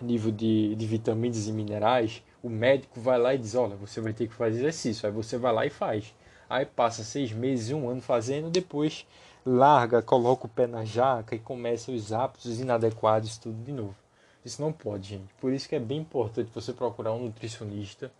[0.00, 4.14] nível de, de vitaminas e minerais, o médico vai lá e diz, olha, você vai
[4.14, 5.06] ter que fazer exercício.
[5.06, 6.14] Aí você vai lá e faz.
[6.48, 9.06] Aí passa seis meses, um ano fazendo, depois
[9.44, 14.05] larga, coloca o pé na jaca e começa os hábitos inadequados, tudo de novo.
[14.46, 15.34] Isso não pode, gente.
[15.40, 18.12] Por isso que é bem importante você procurar um nutricionista,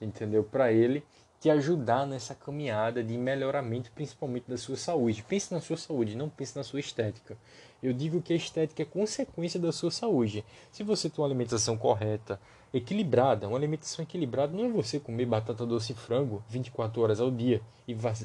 [0.00, 0.42] entendeu?
[0.42, 1.04] Para ele
[1.38, 5.22] te ajudar nessa caminhada de melhoramento, principalmente da sua saúde.
[5.22, 7.36] Pense na sua saúde, não pense na sua estética.
[7.82, 10.42] Eu digo que a estética é consequência da sua saúde.
[10.72, 12.40] Se você tem uma alimentação correta,
[12.72, 17.30] equilibrada, uma alimentação equilibrada não é você comer batata doce e frango 24 horas ao
[17.30, 17.60] dia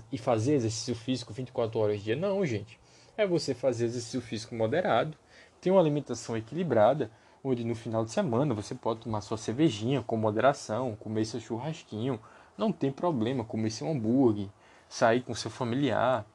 [0.10, 2.16] e fazer exercício físico 24 horas ao dia.
[2.16, 2.80] Não, gente.
[3.18, 5.18] É você fazer exercício físico moderado,
[5.60, 7.12] ter uma alimentação equilibrada,
[7.44, 12.20] onde no final de semana você pode tomar sua cervejinha com moderação, comer seu churrasquinho,
[12.58, 14.48] não tem problema comer seu hambúrguer,
[14.88, 16.26] sair com seu familiar,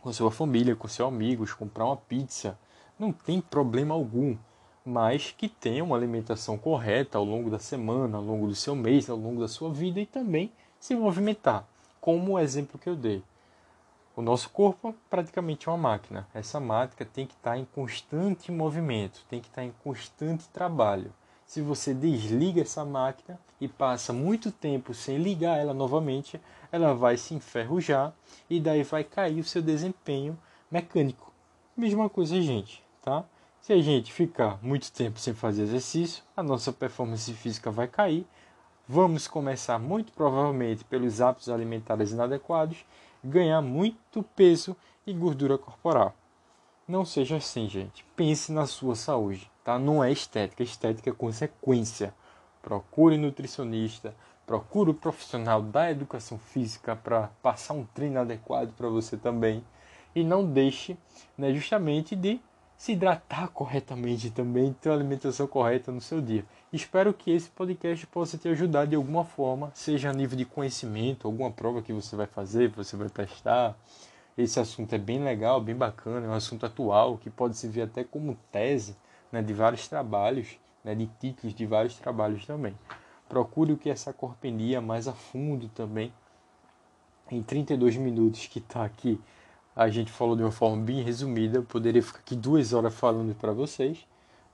[0.00, 2.58] com sua família, com seus amigos, comprar uma pizza.
[2.98, 4.36] Não tem problema algum,
[4.84, 9.10] mas que tenha uma alimentação correta ao longo da semana, ao longo do seu mês,
[9.10, 11.66] ao longo da sua vida e também se movimentar,
[12.00, 13.22] como o exemplo que eu dei.
[14.18, 16.26] O nosso corpo é praticamente uma máquina.
[16.34, 21.12] Essa máquina tem que estar em constante movimento, tem que estar em constante trabalho.
[21.46, 26.40] Se você desliga essa máquina e passa muito tempo sem ligar ela novamente,
[26.72, 28.12] ela vai se enferrujar
[28.50, 30.36] e daí vai cair o seu desempenho
[30.68, 31.32] mecânico.
[31.76, 33.24] Mesma coisa, gente, tá?
[33.60, 38.26] Se a gente ficar muito tempo sem fazer exercício, a nossa performance física vai cair.
[38.88, 42.84] Vamos começar muito provavelmente pelos hábitos alimentares inadequados,
[43.22, 46.14] ganhar muito peso e gordura corporal.
[46.86, 48.04] Não seja assim, gente.
[48.16, 49.78] Pense na sua saúde, tá?
[49.78, 52.14] Não é estética, estética é consequência.
[52.62, 54.14] Procure nutricionista,
[54.46, 59.62] procure o profissional da educação física para passar um treino adequado para você também
[60.14, 60.96] e não deixe,
[61.36, 62.40] né, justamente de
[62.78, 66.44] se hidratar corretamente também, ter uma alimentação correta no seu dia.
[66.72, 71.26] Espero que esse podcast possa te ajudar de alguma forma, seja a nível de conhecimento,
[71.26, 73.76] alguma prova que você vai fazer, você vai prestar.
[74.38, 78.04] Esse assunto é bem legal, bem bacana, é um assunto atual que pode servir até
[78.04, 78.96] como tese
[79.32, 82.78] né, de vários trabalhos, né, de títulos de vários trabalhos também.
[83.28, 86.12] Procure o que é essa corpenia mais a fundo também.
[87.28, 89.20] Em 32 minutos que está aqui
[89.78, 93.32] a gente falou de uma forma bem resumida, eu poderia ficar aqui duas horas falando
[93.32, 94.04] para vocês,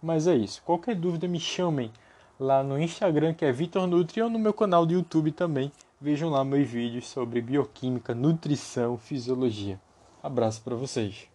[0.02, 0.62] mas é isso.
[0.66, 1.90] Qualquer dúvida me chamem
[2.38, 5.72] lá no Instagram que é Vitor Nutri ou no meu canal do YouTube também.
[5.98, 9.80] Vejam lá meus vídeos sobre bioquímica, nutrição, fisiologia.
[10.22, 11.33] Abraço para vocês.